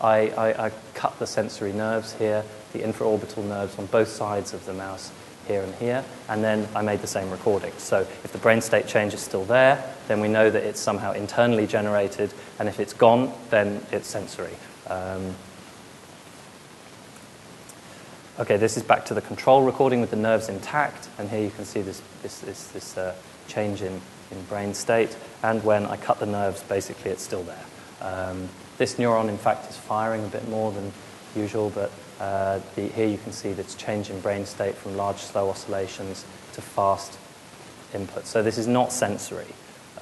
I, 0.00 0.28
I, 0.28 0.66
I 0.66 0.72
cut 0.94 1.18
the 1.18 1.26
sensory 1.26 1.72
nerves 1.72 2.12
here, 2.12 2.44
the 2.72 2.78
infraorbital 2.78 3.44
nerves 3.48 3.76
on 3.80 3.86
both 3.86 4.08
sides 4.08 4.54
of 4.54 4.64
the 4.64 4.74
mouse 4.74 5.10
here 5.46 5.62
and 5.62 5.74
here, 5.76 6.04
and 6.28 6.42
then 6.42 6.68
I 6.74 6.82
made 6.82 7.00
the 7.00 7.06
same 7.06 7.30
recording. 7.30 7.72
So 7.78 8.00
if 8.00 8.32
the 8.32 8.38
brain 8.38 8.60
state 8.60 8.86
change 8.86 9.14
is 9.14 9.20
still 9.20 9.44
there, 9.44 9.82
then 10.08 10.20
we 10.20 10.28
know 10.28 10.50
that 10.50 10.62
it's 10.62 10.80
somehow 10.80 11.12
internally 11.12 11.66
generated, 11.66 12.32
and 12.58 12.68
if 12.68 12.80
it's 12.80 12.92
gone, 12.92 13.32
then 13.50 13.84
it's 13.92 14.08
sensory. 14.08 14.54
Um, 14.88 15.34
okay, 18.38 18.56
this 18.56 18.76
is 18.76 18.82
back 18.82 19.04
to 19.06 19.14
the 19.14 19.22
control 19.22 19.62
recording 19.62 20.00
with 20.00 20.10
the 20.10 20.16
nerves 20.16 20.48
intact, 20.48 21.08
and 21.18 21.28
here 21.28 21.42
you 21.42 21.50
can 21.50 21.64
see 21.64 21.80
this, 21.80 22.02
this, 22.22 22.40
this, 22.40 22.66
this 22.68 22.96
uh, 22.96 23.14
change 23.48 23.82
in, 23.82 24.00
in 24.30 24.42
brain 24.48 24.74
state, 24.74 25.16
and 25.42 25.62
when 25.64 25.86
I 25.86 25.96
cut 25.96 26.18
the 26.18 26.26
nerves, 26.26 26.62
basically 26.62 27.10
it's 27.10 27.22
still 27.22 27.44
there. 27.44 27.64
Um, 28.00 28.48
this 28.78 28.96
neuron, 28.96 29.28
in 29.28 29.38
fact, 29.38 29.70
is 29.70 29.76
firing 29.76 30.24
a 30.24 30.28
bit 30.28 30.46
more 30.48 30.70
than 30.70 30.92
usual, 31.34 31.70
but 31.70 31.90
uh, 32.20 32.60
the, 32.74 32.88
here 32.88 33.06
you 33.06 33.18
can 33.18 33.32
see 33.32 33.52
this 33.52 33.74
change 33.74 34.10
in 34.10 34.20
brain 34.20 34.46
state 34.46 34.74
from 34.74 34.96
large, 34.96 35.18
slow 35.18 35.50
oscillations 35.50 36.24
to 36.54 36.62
fast 36.62 37.18
input. 37.94 38.26
So 38.26 38.42
this 38.42 38.58
is 38.58 38.66
not 38.66 38.92
sensory. 38.92 39.46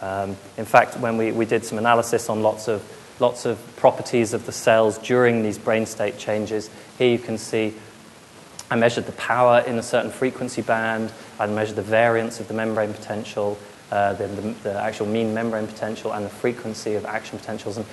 Um, 0.00 0.36
in 0.56 0.64
fact, 0.64 0.98
when 0.98 1.16
we, 1.16 1.32
we 1.32 1.44
did 1.44 1.64
some 1.64 1.78
analysis 1.78 2.28
on 2.28 2.42
lots 2.42 2.68
of, 2.68 2.82
lots 3.20 3.46
of 3.46 3.58
properties 3.76 4.34
of 4.34 4.46
the 4.46 4.52
cells 4.52 4.98
during 4.98 5.42
these 5.42 5.58
brain 5.58 5.86
state 5.86 6.18
changes, 6.18 6.70
here 6.98 7.10
you 7.10 7.18
can 7.18 7.38
see 7.38 7.74
I 8.70 8.76
measured 8.76 9.06
the 9.06 9.12
power 9.12 9.60
in 9.60 9.78
a 9.78 9.82
certain 9.82 10.10
frequency 10.10 10.62
band, 10.62 11.12
I 11.38 11.46
measured 11.46 11.76
the 11.76 11.82
variance 11.82 12.40
of 12.40 12.48
the 12.48 12.54
membrane 12.54 12.92
potential, 12.92 13.58
uh, 13.90 14.14
the, 14.14 14.26
the, 14.26 14.40
the 14.62 14.80
actual 14.80 15.06
mean 15.06 15.34
membrane 15.34 15.66
potential, 15.66 16.12
and 16.12 16.24
the 16.24 16.30
frequency 16.30 16.94
of 16.94 17.04
action 17.04 17.38
potentials, 17.38 17.76
and 17.76 17.86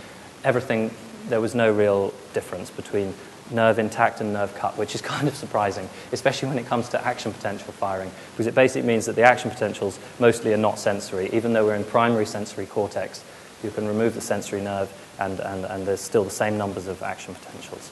everything, 0.43 0.89
there 1.27 1.41
was 1.41 1.53
no 1.53 1.71
real 1.71 2.13
difference 2.33 2.71
between 2.71 3.13
nerve 3.51 3.79
intact 3.79 4.21
and 4.21 4.33
nerve 4.33 4.53
cut, 4.55 4.77
which 4.77 4.95
is 4.95 5.01
kind 5.13 5.27
of 5.27 5.35
surprising, 5.35 5.89
especially 6.11 6.49
when 6.49 6.57
it 6.57 6.65
comes 6.65 6.89
to 6.89 7.05
action 7.05 7.31
potential 7.31 7.71
firing, 7.73 8.11
because 8.31 8.47
it 8.47 8.55
basically 8.55 8.87
means 8.87 9.05
that 9.05 9.15
the 9.15 9.23
action 9.23 9.49
potentials 9.49 9.99
mostly 10.19 10.53
are 10.53 10.57
not 10.57 10.79
sensory. 10.79 11.29
Even 11.33 11.53
though 11.53 11.65
we're 11.65 11.75
in 11.75 11.83
primary 11.83 12.25
sensory 12.25 12.65
cortex, 12.65 13.23
you 13.63 13.69
can 13.69 13.87
remove 13.87 14.15
the 14.15 14.21
sensory 14.21 14.61
nerve 14.61 14.91
and, 15.19 15.39
and, 15.39 15.65
and 15.65 15.85
there's 15.85 16.01
still 16.01 16.23
the 16.23 16.29
same 16.29 16.57
numbers 16.57 16.87
of 16.87 17.01
action 17.03 17.35
potentials. 17.35 17.91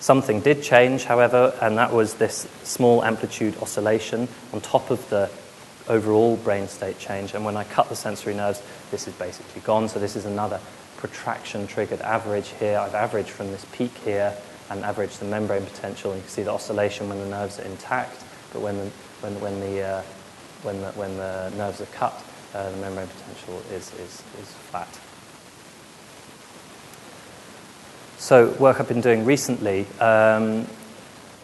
Something 0.00 0.40
did 0.40 0.62
change, 0.62 1.04
however, 1.04 1.54
and 1.62 1.78
that 1.78 1.92
was 1.92 2.14
this 2.14 2.46
small 2.62 3.02
amplitude 3.02 3.56
oscillation 3.62 4.28
on 4.52 4.60
top 4.60 4.90
of 4.90 5.08
the 5.08 5.30
overall 5.88 6.36
brain 6.36 6.68
state 6.68 6.98
change. 6.98 7.34
And 7.34 7.44
when 7.44 7.56
I 7.56 7.64
cut 7.64 7.88
the 7.88 7.96
sensory 7.96 8.34
nerves, 8.34 8.62
this 8.90 9.08
is 9.08 9.14
basically 9.14 9.62
gone. 9.62 9.88
So 9.88 9.98
this 9.98 10.16
is 10.16 10.26
another 10.26 10.60
protraction 11.04 11.66
triggered 11.66 12.00
average 12.00 12.48
here. 12.58 12.78
I've 12.78 12.94
averaged 12.94 13.28
from 13.28 13.50
this 13.50 13.66
peak 13.72 13.92
here 14.06 14.34
and 14.70 14.82
averaged 14.82 15.20
the 15.20 15.26
membrane 15.26 15.62
potential. 15.62 16.12
And 16.12 16.18
you 16.18 16.22
can 16.22 16.30
see 16.30 16.42
the 16.42 16.50
oscillation 16.50 17.10
when 17.10 17.18
the 17.18 17.26
nerves 17.26 17.60
are 17.60 17.64
intact, 17.64 18.24
but 18.54 18.62
when 18.62 18.78
the, 18.78 18.90
when, 19.20 19.38
when 19.38 19.60
the, 19.60 19.82
uh, 19.82 20.02
when 20.62 20.80
the, 20.80 20.92
when 20.92 21.14
the 21.18 21.50
nerves 21.58 21.82
are 21.82 21.86
cut, 21.92 22.24
uh, 22.54 22.70
the 22.70 22.76
membrane 22.78 23.08
potential 23.08 23.62
is, 23.70 23.92
is, 24.00 24.22
is 24.40 24.50
flat. 24.70 24.88
So, 28.16 28.52
work 28.52 28.80
I've 28.80 28.88
been 28.88 29.02
doing 29.02 29.26
recently. 29.26 29.84
Um, 30.00 30.66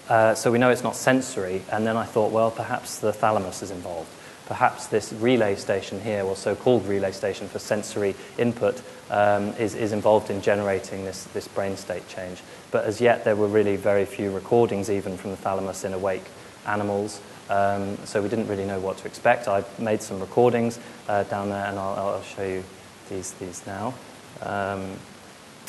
uh, 0.08 0.34
so 0.34 0.50
we 0.50 0.58
know 0.58 0.70
it's 0.70 0.82
not 0.82 0.96
sensory, 0.96 1.60
and 1.70 1.86
then 1.86 1.98
I 1.98 2.06
thought, 2.06 2.32
well, 2.32 2.50
perhaps 2.50 2.98
the 2.98 3.12
thalamus 3.12 3.62
is 3.62 3.70
involved 3.70 4.08
perhaps 4.50 4.88
this 4.88 5.12
relay 5.12 5.54
station 5.54 6.00
here, 6.00 6.24
or 6.24 6.34
so-called 6.34 6.84
relay 6.84 7.12
station 7.12 7.46
for 7.46 7.60
sensory 7.60 8.16
input, 8.36 8.82
um, 9.08 9.50
is, 9.50 9.76
is 9.76 9.92
involved 9.92 10.28
in 10.28 10.42
generating 10.42 11.04
this, 11.04 11.22
this 11.26 11.46
brain 11.46 11.76
state 11.76 12.06
change. 12.08 12.42
But 12.72 12.84
as 12.84 13.00
yet, 13.00 13.22
there 13.22 13.36
were 13.36 13.46
really 13.46 13.76
very 13.76 14.04
few 14.04 14.32
recordings 14.32 14.90
even 14.90 15.16
from 15.16 15.30
the 15.30 15.36
thalamus 15.36 15.84
in 15.84 15.92
awake 15.92 16.24
animals. 16.66 17.20
Um, 17.48 17.96
so 18.04 18.20
we 18.20 18.28
didn't 18.28 18.48
really 18.48 18.64
know 18.64 18.80
what 18.80 18.98
to 18.98 19.06
expect. 19.06 19.46
I've 19.46 19.78
made 19.78 20.02
some 20.02 20.18
recordings 20.18 20.80
uh, 21.06 21.22
down 21.22 21.48
there, 21.48 21.66
and 21.66 21.78
I'll, 21.78 21.94
I'll, 21.94 22.22
show 22.22 22.44
you 22.44 22.64
these, 23.08 23.30
these 23.34 23.64
now. 23.68 23.94
Um, 24.42 24.96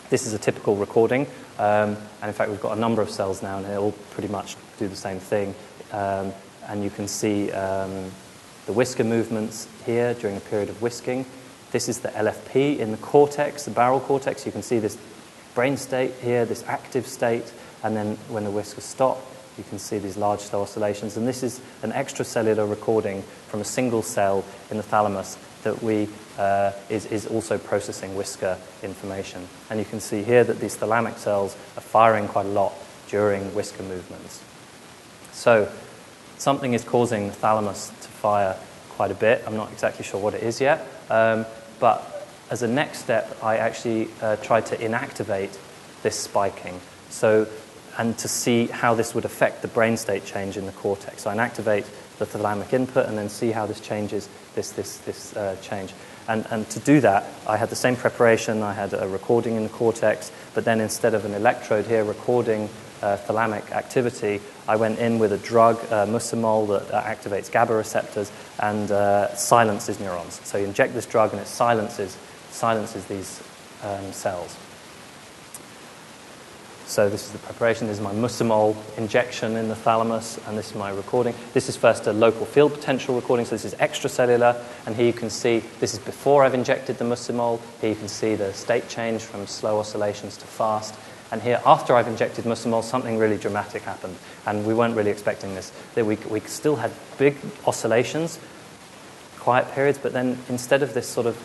this 0.10 0.26
is 0.26 0.34
a 0.34 0.40
typical 0.40 0.76
recording, 0.76 1.28
um, 1.60 1.98
and 2.22 2.30
in 2.30 2.34
fact, 2.34 2.50
we've 2.50 2.60
got 2.60 2.76
a 2.76 2.82
number 2.82 3.04
of 3.04 3.12
cells 3.12 3.44
now, 3.44 3.58
and 3.58 3.66
they 3.68 3.78
all 3.78 3.94
pretty 4.10 4.30
much 4.30 4.58
do 4.80 4.88
the 4.88 4.96
same 4.96 5.20
thing. 5.20 5.54
Um, 5.92 6.34
and 6.68 6.84
you 6.84 6.90
can 6.90 7.08
see 7.08 7.52
um, 7.52 8.12
the 8.72 8.78
whisker 8.78 9.04
movements 9.04 9.68
here 9.86 10.14
during 10.14 10.38
a 10.38 10.40
period 10.40 10.70
of 10.70 10.82
whisking. 10.82 11.26
This 11.72 11.90
is 11.90 12.00
the 12.00 12.08
LFP 12.08 12.80
in 12.80 12.92
the 12.92 12.98
cortex, 13.00 13.66
the 13.66 13.72
barrel 13.72 14.00
cortex. 14.00 14.46
You 14.46 14.54
can 14.54 14.62
see 14.62 14.80
this 14.80 14.98
brain 15.54 15.76
state 15.76 16.14
here, 16.22 16.46
this 16.46 16.64
active 16.68 17.06
state, 17.06 17.52
and 17.84 17.98
then 17.98 18.16
when 18.30 18.46
the 18.46 18.50
whiskers 18.50 18.86
stop, 18.86 19.20
you 19.58 19.66
can 19.66 19.78
see 19.78 19.98
these 19.98 20.16
large 20.16 20.40
slow 20.40 20.62
oscillations. 20.62 21.18
And 21.18 21.28
this 21.28 21.44
is 21.44 21.60
an 21.84 21.92
extracellular 21.92 22.70
recording 22.70 23.24
from 23.50 23.60
a 23.60 23.66
single 23.66 24.04
cell 24.04 24.46
in 24.70 24.78
the 24.78 24.84
thalamus 24.84 25.38
that 25.64 25.84
we, 25.84 26.08
uh, 26.38 26.72
is, 26.88 27.06
is 27.08 27.26
also 27.26 27.58
processing 27.58 28.16
whisker 28.16 28.58
information. 28.84 29.50
And 29.70 29.80
you 29.80 29.86
can 29.86 30.00
see 30.00 30.24
here 30.24 30.46
that 30.46 30.62
these 30.62 30.78
thalamic 30.78 31.18
cells 31.18 31.58
are 31.76 31.82
firing 31.82 32.30
quite 32.30 32.46
a 32.46 32.50
lot 32.50 32.72
during 33.10 33.54
whisker 33.54 33.84
movements. 33.84 34.42
So 35.34 35.70
something 36.42 36.74
is 36.74 36.84
causing 36.84 37.28
the 37.28 37.34
thalamus 37.34 37.90
to 37.90 38.08
fire 38.08 38.58
quite 38.90 39.12
a 39.12 39.14
bit. 39.16 39.44
I'm 39.46 39.56
not 39.56 39.72
exactly 39.72 40.04
sure 40.04 40.20
what 40.20 40.34
it 40.34 40.42
is 40.42 40.60
yet. 40.60 40.88
Um, 41.08 41.46
but 41.80 42.28
as 42.50 42.64
a 42.64 42.68
next 42.68 42.98
step, 42.98 43.38
I 43.44 43.58
actually 43.58 44.08
uh, 44.22 44.38
tried 44.38 44.66
to 44.68 44.78
inactivate 44.78 45.56
this 46.02 46.18
spiking. 46.18 46.82
So, 47.12 47.48
and 48.00 48.18
to 48.18 48.28
see 48.28 48.66
how 48.66 48.96
this 48.96 49.14
would 49.14 49.24
affect 49.24 49.62
the 49.62 49.68
brain 49.68 49.98
state 49.98 50.26
change 50.26 50.58
in 50.58 50.66
the 50.66 50.72
cortex. 50.72 51.22
So 51.22 51.30
I 51.30 51.36
inactivate 51.36 51.86
the 52.18 52.26
thalamic 52.26 52.74
input 52.74 53.06
and 53.06 53.16
then 53.16 53.30
see 53.30 53.52
how 53.52 53.68
this 53.68 53.80
changes 53.80 54.28
this, 54.56 54.72
this, 54.72 54.98
this 54.98 55.38
uh, 55.38 55.56
change. 55.62 55.94
And, 56.28 56.48
and 56.50 56.68
to 56.72 56.80
do 56.80 57.02
that, 57.02 57.26
I 57.48 57.58
had 57.58 57.70
the 57.70 57.76
same 57.76 57.96
preparation. 57.96 58.64
I 58.64 58.74
had 58.74 58.94
a 58.94 59.08
recording 59.08 59.58
in 59.58 59.64
the 59.64 59.70
cortex, 59.70 60.32
but 60.56 60.66
then 60.66 60.82
instead 60.82 61.14
of 61.14 61.24
an 61.24 61.36
electrode 61.36 61.86
here 61.86 62.04
recording 62.04 62.68
uh, 63.02 63.18
thalamic 63.18 63.72
activity, 63.72 64.42
I 64.72 64.78
went 64.78 65.00
in 65.00 65.20
with 65.20 65.34
a 65.34 65.38
drug, 65.38 65.76
uh, 65.92 66.06
muscimol, 66.06 66.66
that 66.70 66.94
uh, 66.94 67.04
activates 67.04 67.52
GABA 67.52 67.74
receptors 67.74 68.32
and 68.58 68.90
uh, 68.90 69.36
silences 69.36 70.00
neurons. 70.00 70.40
So 70.46 70.58
you 70.58 70.64
inject 70.64 70.94
this 70.94 71.06
drug 71.06 71.34
and 71.34 71.42
it 71.42 71.48
silences, 71.48 72.18
silences 72.52 73.04
these 73.04 73.44
um, 73.84 74.14
cells. 74.14 74.56
So 76.86 77.10
this 77.10 77.26
is 77.26 77.34
the 77.34 77.40
preparation. 77.40 77.88
This 77.88 77.98
is 77.98 78.04
my 78.04 78.14
Muscimol 78.14 78.78
injection 78.98 79.58
in 79.58 79.68
the 79.68 79.76
thalamus, 79.76 80.40
and 80.48 80.58
this 80.58 80.70
is 80.70 80.76
my 80.76 80.90
recording. 80.90 81.36
This 81.54 81.68
is 81.68 81.76
first 81.76 82.08
a 82.08 82.14
local 82.14 82.46
field 82.46 82.74
potential 82.74 83.14
recording, 83.14 83.46
so 83.46 83.56
this 83.56 83.66
is 83.66 83.76
extracellular, 83.76 84.62
and 84.86 84.96
here 84.96 85.06
you 85.06 85.14
can 85.14 85.30
see 85.30 85.64
this 85.82 85.94
is 85.94 86.00
before 86.00 86.46
I've 86.46 86.54
injected 86.54 86.98
the 86.98 87.04
Muscimol. 87.04 87.60
Here 87.82 87.90
you 87.90 87.96
can 87.98 88.08
see 88.08 88.36
the 88.36 88.54
state 88.54 88.88
change 88.88 89.22
from 89.22 89.48
slow 89.48 89.80
oscillations 89.80 90.38
to 90.38 90.46
fast. 90.46 90.96
And 91.32 91.42
here, 91.42 91.62
after 91.66 91.96
I've 91.96 92.10
injected 92.10 92.44
Muscimol, 92.44 92.84
something 92.84 93.18
really 93.18 93.38
dramatic 93.38 93.84
happened, 93.84 94.18
and 94.46 94.66
we 94.66 94.74
weren't 94.74 94.98
really 94.98 95.12
expecting 95.12 95.56
this. 95.56 95.72
That 95.96 96.06
we, 96.06 96.18
we 96.30 96.42
still 96.42 96.76
had 96.76 96.92
big 97.18 97.38
oscillations, 97.66 98.38
quiet 99.40 99.72
periods, 99.72 99.98
but 99.98 100.12
then 100.12 100.38
instead 100.50 100.84
of 100.84 100.94
this 100.94 101.08
sort 101.08 101.28
of 101.28 101.38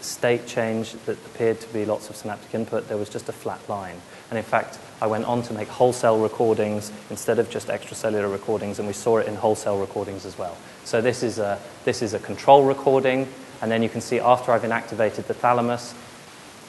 state 0.00 0.46
change 0.46 0.92
that 1.04 1.18
appeared 1.26 1.60
to 1.60 1.68
be 1.74 1.84
lots 1.84 2.08
of 2.08 2.16
synaptic 2.16 2.54
input, 2.54 2.88
there 2.88 2.96
was 2.96 3.10
just 3.10 3.28
a 3.28 3.32
flat 3.32 3.60
line. 3.68 3.96
And 4.30 4.38
in 4.38 4.44
fact, 4.44 4.78
I 5.02 5.06
went 5.06 5.26
on 5.26 5.42
to 5.42 5.52
make 5.52 5.68
whole 5.68 5.92
cell 5.92 6.18
recordings 6.18 6.90
instead 7.10 7.38
of 7.38 7.50
just 7.50 7.68
extracellular 7.68 8.30
recordings, 8.32 8.78
and 8.78 8.88
we 8.88 8.94
saw 8.94 9.18
it 9.18 9.26
in 9.26 9.34
whole 9.34 9.56
cell 9.56 9.78
recordings 9.78 10.24
as 10.24 10.38
well. 10.38 10.56
So 10.84 11.02
this 11.02 11.22
is 11.22 11.38
a, 11.38 11.58
this 11.84 12.00
is 12.00 12.14
a 12.14 12.18
control 12.18 12.64
recording, 12.64 13.28
and 13.60 13.70
then 13.70 13.82
you 13.82 13.90
can 13.90 14.00
see 14.00 14.20
after 14.20 14.52
I've 14.52 14.62
inactivated 14.62 15.26
the 15.26 15.34
thalamus, 15.34 15.94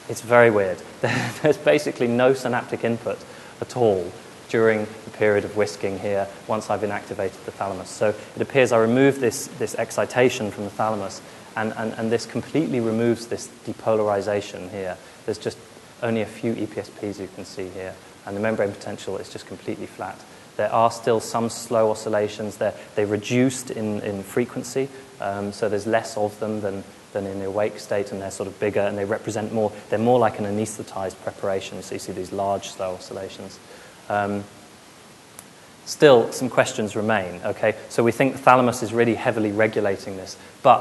it's 0.08 0.20
very 0.20 0.50
weird. 0.50 0.82
There's 1.00 1.58
basically 1.58 2.08
no 2.08 2.34
synaptic 2.34 2.84
input 2.84 3.18
at 3.60 3.76
all 3.76 4.10
during 4.48 4.86
the 5.04 5.10
period 5.12 5.44
of 5.44 5.56
whisking 5.56 5.98
here 5.98 6.28
once 6.46 6.68
I've 6.68 6.82
inactivated 6.82 7.44
the 7.44 7.52
thalamus. 7.52 7.88
So 7.88 8.14
it 8.36 8.42
appears 8.42 8.72
I 8.72 8.78
removed 8.78 9.20
this, 9.20 9.46
this 9.58 9.74
excitation 9.76 10.50
from 10.50 10.64
the 10.64 10.70
thalamus 10.70 11.22
and, 11.56 11.72
and, 11.76 11.92
and 11.94 12.10
this 12.10 12.26
completely 12.26 12.80
removes 12.80 13.26
this 13.26 13.48
depolarization 13.66 14.70
here. 14.70 14.96
There's 15.24 15.38
just 15.38 15.58
only 16.02 16.22
a 16.22 16.26
few 16.26 16.54
EPSPs 16.54 17.20
you 17.20 17.28
can 17.34 17.44
see 17.44 17.68
here, 17.68 17.94
and 18.26 18.36
the 18.36 18.40
membrane 18.40 18.72
potential 18.72 19.16
is 19.18 19.30
just 19.30 19.46
completely 19.46 19.86
flat. 19.86 20.18
There 20.56 20.72
are 20.72 20.90
still 20.90 21.20
some 21.20 21.48
slow 21.48 21.90
oscillations. 21.90 22.56
They're, 22.56 22.74
they 22.94 23.04
reduced 23.04 23.70
in, 23.70 24.00
in 24.00 24.22
frequency, 24.22 24.88
um, 25.20 25.52
so 25.52 25.68
there's 25.68 25.86
less 25.86 26.16
of 26.16 26.38
them 26.40 26.60
than, 26.60 26.84
than 27.12 27.26
in 27.26 27.38
the 27.38 27.46
awake 27.46 27.78
state, 27.78 28.12
and 28.12 28.20
they're 28.20 28.30
sort 28.30 28.48
of 28.48 28.58
bigger, 28.58 28.80
and 28.80 28.96
they 28.96 29.04
represent 29.04 29.52
more, 29.52 29.72
they're 29.90 29.98
more 29.98 30.18
like 30.18 30.38
an 30.38 30.44
anesthetized 30.44 31.20
preparation, 31.22 31.82
so 31.82 31.94
you 31.94 31.98
see 31.98 32.12
these 32.12 32.32
large 32.32 32.68
slow 32.68 32.94
oscillations. 32.94 33.58
Um, 34.08 34.44
still, 35.84 36.32
some 36.32 36.48
questions 36.48 36.96
remain, 36.96 37.40
okay? 37.44 37.74
So 37.88 38.02
we 38.02 38.12
think 38.12 38.32
the 38.32 38.38
thalamus 38.38 38.82
is 38.82 38.92
really 38.92 39.14
heavily 39.14 39.52
regulating 39.52 40.16
this, 40.16 40.36
but 40.62 40.80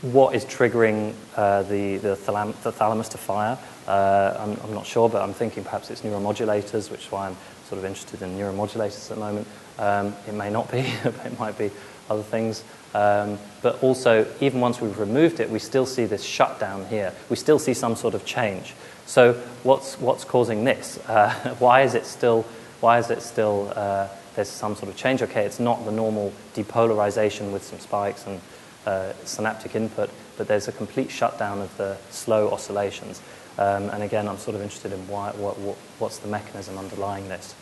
what 0.00 0.34
is 0.34 0.44
triggering 0.44 1.14
uh, 1.36 1.62
the, 1.64 1.98
the, 1.98 2.16
thalam- 2.16 2.54
the, 2.62 2.72
thalamus 2.72 3.08
to 3.10 3.18
fire. 3.18 3.58
Uh, 3.86 4.36
I'm, 4.38 4.56
I'm, 4.64 4.74
not 4.74 4.86
sure, 4.86 5.08
but 5.08 5.22
I'm 5.22 5.34
thinking 5.34 5.64
perhaps 5.64 5.90
it's 5.90 6.02
neuromodulators, 6.02 6.90
which 6.90 7.06
is 7.06 7.12
why 7.12 7.28
I'm 7.28 7.36
sort 7.68 7.78
of 7.78 7.84
interested 7.84 8.22
in 8.22 8.38
neuromodulators 8.38 9.10
at 9.10 9.16
the 9.16 9.20
moment. 9.20 9.46
Um, 9.78 10.14
it 10.28 10.34
may 10.34 10.50
not 10.50 10.70
be, 10.70 10.78
it 11.04 11.38
might 11.38 11.58
be 11.58 11.70
other 12.08 12.22
things. 12.22 12.64
Um, 12.94 13.38
but 13.62 13.82
also, 13.82 14.26
even 14.40 14.60
once 14.60 14.80
we've 14.80 14.98
removed 14.98 15.40
it, 15.40 15.48
we 15.48 15.58
still 15.58 15.86
see 15.86 16.04
this 16.04 16.22
shutdown 16.22 16.86
here. 16.86 17.12
We 17.30 17.36
still 17.36 17.58
see 17.58 17.74
some 17.74 17.96
sort 17.96 18.14
of 18.14 18.24
change. 18.24 18.74
So, 19.06 19.34
what's, 19.62 19.98
what's 20.00 20.24
causing 20.24 20.64
this? 20.64 20.98
Uh, 21.08 21.30
why 21.58 21.82
is 21.82 21.94
it 21.94 22.06
still, 22.06 22.42
why 22.80 22.98
is 22.98 23.10
it 23.10 23.22
still 23.22 23.72
uh, 23.76 24.08
there's 24.34 24.48
some 24.48 24.74
sort 24.74 24.90
of 24.90 24.96
change? 24.96 25.22
Okay, 25.22 25.44
it's 25.44 25.60
not 25.60 25.84
the 25.84 25.92
normal 25.92 26.32
depolarization 26.54 27.52
with 27.52 27.62
some 27.62 27.78
spikes 27.78 28.26
and 28.26 28.40
uh, 28.86 29.12
synaptic 29.24 29.74
input, 29.74 30.10
but 30.36 30.48
there's 30.48 30.68
a 30.68 30.72
complete 30.72 31.10
shutdown 31.10 31.60
of 31.60 31.76
the 31.76 31.96
slow 32.10 32.50
oscillations. 32.50 33.20
Um, 33.58 33.90
and 33.90 34.02
again, 34.02 34.28
I'm 34.28 34.38
sort 34.38 34.56
of 34.56 34.62
interested 34.62 34.92
in 34.92 35.06
why, 35.08 35.30
what, 35.32 35.58
what, 35.58 35.76
what's 35.98 36.18
the 36.18 36.28
mechanism 36.28 36.78
underlying 36.78 37.28
this. 37.28 37.54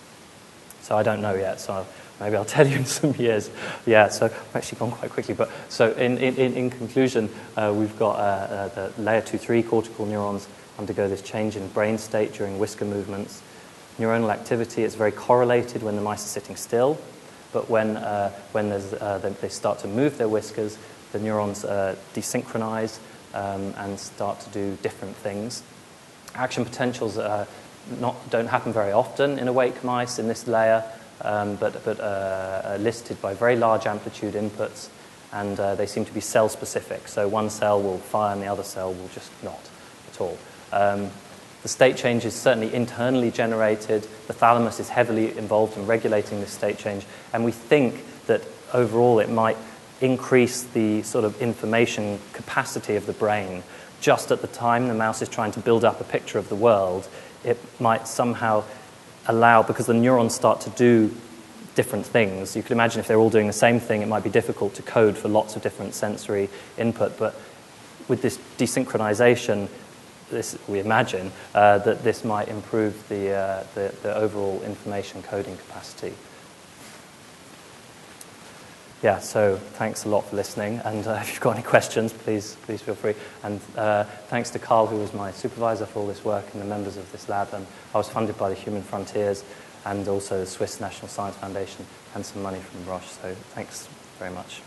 So 0.83 0.97
I 0.97 1.03
don't 1.03 1.21
know 1.21 1.35
yet, 1.35 1.61
so 1.61 1.87
maybe 2.21 2.37
I'll 2.37 2.45
tell 2.57 2.67
you 2.67 2.77
in 2.77 2.87
some 2.87 3.15
years. 3.15 3.51
Yeah, 3.87 4.09
so 4.09 4.27
I've 4.27 4.57
actually 4.57 4.79
gone 4.79 4.93
quite 4.93 5.11
quickly. 5.11 5.35
But 5.35 5.51
so 5.69 5.93
in, 5.93 6.19
in, 6.19 6.37
in 6.37 6.71
conclusion, 6.71 7.31
uh, 7.57 7.73
we've 7.75 7.99
got 7.99 8.17
uh, 8.17 8.21
uh, 8.21 8.69
the 8.69 9.03
layer 9.03 9.23
2-3 9.23 9.67
cortical 9.67 10.07
neurons 10.07 10.47
undergo 10.79 11.09
this 11.09 11.23
change 11.23 11.57
in 11.57 11.67
brain 11.69 11.99
state 11.99 12.33
during 12.33 12.59
whisker 12.59 12.85
movements. 12.85 13.43
Neuronal 13.99 14.33
activity 14.33 14.83
is 14.83 14.95
very 14.95 15.13
correlated 15.13 15.83
when 15.83 15.97
the 15.97 16.03
mice 16.03 16.25
are 16.25 16.29
sitting 16.29 16.57
still, 16.57 16.99
but 17.53 17.69
when, 17.69 17.97
uh, 17.97 18.31
when 18.53 18.71
uh, 18.71 19.35
they 19.41 19.49
start 19.49 19.79
to 19.81 19.89
move 19.89 20.17
their 20.17 20.29
whiskers, 20.29 20.79
the 21.13 21.19
neurons 21.19 21.65
uh, 21.65 21.97
desynchronize 22.15 22.99
um, 23.35 23.75
and 23.77 23.99
start 23.99 24.41
to 24.41 24.49
do 24.51 24.79
different 24.83 25.17
things. 25.17 25.63
Action 26.35 26.65
potentials 26.65 27.19
not, 27.99 28.31
don't 28.31 28.47
happen 28.47 28.73
very 28.73 28.93
often 28.93 29.39
in 29.39 29.49
awake 29.49 29.83
mice 29.83 30.19
in 30.19 30.29
this 30.29 30.47
layer, 30.47 30.85
um, 31.23 31.57
but, 31.57 31.85
but 31.85 32.01
uh, 32.01 32.63
are 32.65 32.79
listed 32.79 33.21
by 33.21 33.35
very 33.35 33.57
large 33.57 33.87
amplitude 33.87 34.35
inputs, 34.35 34.89
and 35.33 35.59
uh, 35.61 35.75
they 35.75 35.87
seem 35.87 36.05
to 36.05 36.13
be 36.13 36.21
cell 36.21 36.49
specific. 36.49 37.09
So 37.09 37.29
one 37.29 37.51
cell 37.51 37.81
will 37.81 37.99
fire 37.99 38.33
and 38.33 38.43
the 38.43 38.47
other 38.47 38.63
cell 38.63 38.93
will 38.93 39.09
just 39.09 39.31
not 39.43 39.69
at 40.13 40.21
all. 40.21 40.39
Um, 40.73 41.11
the 41.63 41.69
state 41.69 41.97
change 41.97 42.25
is 42.25 42.35
certainly 42.35 42.73
internally 42.73 43.31
generated. 43.31 44.07
The 44.27 44.33
thalamus 44.33 44.81
is 44.81 44.89
heavily 44.89 45.37
involved 45.37 45.77
in 45.77 45.87
regulating 45.87 46.41
this 46.41 46.53
state 46.53 46.79
change, 46.79 47.05
and 47.33 47.45
we 47.45 47.53
think 47.53 48.03
that 48.27 48.43
overall 48.73 49.19
it 49.19 49.29
might 49.29 49.57
increase 50.01 50.63
the 50.63 51.03
sort 51.03 51.25
of 51.25 51.41
information 51.43 52.19
capacity 52.33 52.97
of 52.97 53.05
the 53.05 53.13
brain 53.13 53.63
just 54.01 54.31
at 54.31 54.41
the 54.41 54.47
time 54.47 54.89
the 54.89 54.95
mouse 54.95 55.23
is 55.23 55.29
trying 55.29 55.53
to 55.53 55.61
build 55.61 55.85
up 55.85 56.01
a 56.01 56.05
picture 56.05 56.39
of 56.39 56.49
the 56.49 56.55
world, 56.55 57.07
it 57.45 57.59
might 57.79 58.09
somehow 58.09 58.65
allow, 59.27 59.63
because 59.63 59.87
the 59.87 59.95
neurons 59.95 60.35
start 60.35 60.61
to 60.63 60.71
do 60.71 61.15
different 61.75 62.07
things. 62.07 62.57
You 62.57 62.63
could 62.63 62.73
imagine 62.73 63.01
if 63.01 63.07
they're 63.07 63.19
all 63.19 63.31
doing 63.31 63.47
the 63.47 63.53
same 63.53 63.81
thing, 63.81 64.03
it 64.03 64.09
might 64.09 64.25
be 64.25 64.31
difficult 64.31 64.75
to 64.75 64.83
code 64.83 65.17
for 65.17 65.29
lots 65.29 65.57
of 65.57 65.63
different 65.63 65.95
sensory 65.95 66.49
input. 66.79 67.17
But 67.19 67.35
with 68.09 68.23
this 68.23 68.39
desynchronization, 68.59 69.69
this, 70.31 70.59
we 70.69 70.81
imagine 70.81 71.33
uh, 71.55 71.79
that 71.79 72.03
this 72.03 72.25
might 72.25 72.49
improve 72.49 73.09
the, 73.09 73.33
uh, 73.33 73.65
the, 73.75 73.95
the 74.03 74.15
overall 74.17 74.63
information 74.63 75.23
coding 75.23 75.57
capacity 75.57 76.15
yeah, 79.03 79.19
so 79.19 79.57
thanks 79.57 80.05
a 80.05 80.09
lot 80.09 80.27
for 80.27 80.37
listening. 80.37 80.81
And 80.85 81.07
uh, 81.07 81.13
if 81.23 81.33
you've 81.33 81.41
got 81.41 81.57
any 81.57 81.63
questions, 81.63 82.13
please, 82.13 82.57
please 82.63 82.83
feel 82.83 82.95
free. 82.95 83.15
And 83.43 83.61
uh, 83.77 84.05
thanks 84.29 84.51
to 84.51 84.59
Carl, 84.59 84.87
who 84.87 84.99
was 84.99 85.15
my 85.15 85.31
supervisor 85.31 85.87
for 85.87 86.01
all 86.01 86.07
this 86.07 86.25
work, 86.25 86.45
and 86.53 86.61
the 86.61 86.67
members 86.67 86.97
of 86.97 87.11
this 87.13 87.29
lab. 87.29 87.49
And 87.55 87.67
I 87.95 87.99
was 87.99 88.09
funded 88.09 88.37
by 88.37 88.49
the 88.49 88.55
Human 88.55 88.83
Frontiers 88.83 89.45
and 89.87 90.07
also 90.09 90.41
the 90.41 90.47
Swiss 90.47 90.81
National 90.81 91.09
Science 91.09 91.37
Foundation 91.37 91.87
and 92.15 92.25
some 92.25 92.43
money 92.43 92.59
from 92.59 92.85
Roche. 92.87 93.05
So 93.05 93.35
thanks 93.55 93.89
very 94.19 94.33
much. 94.33 94.61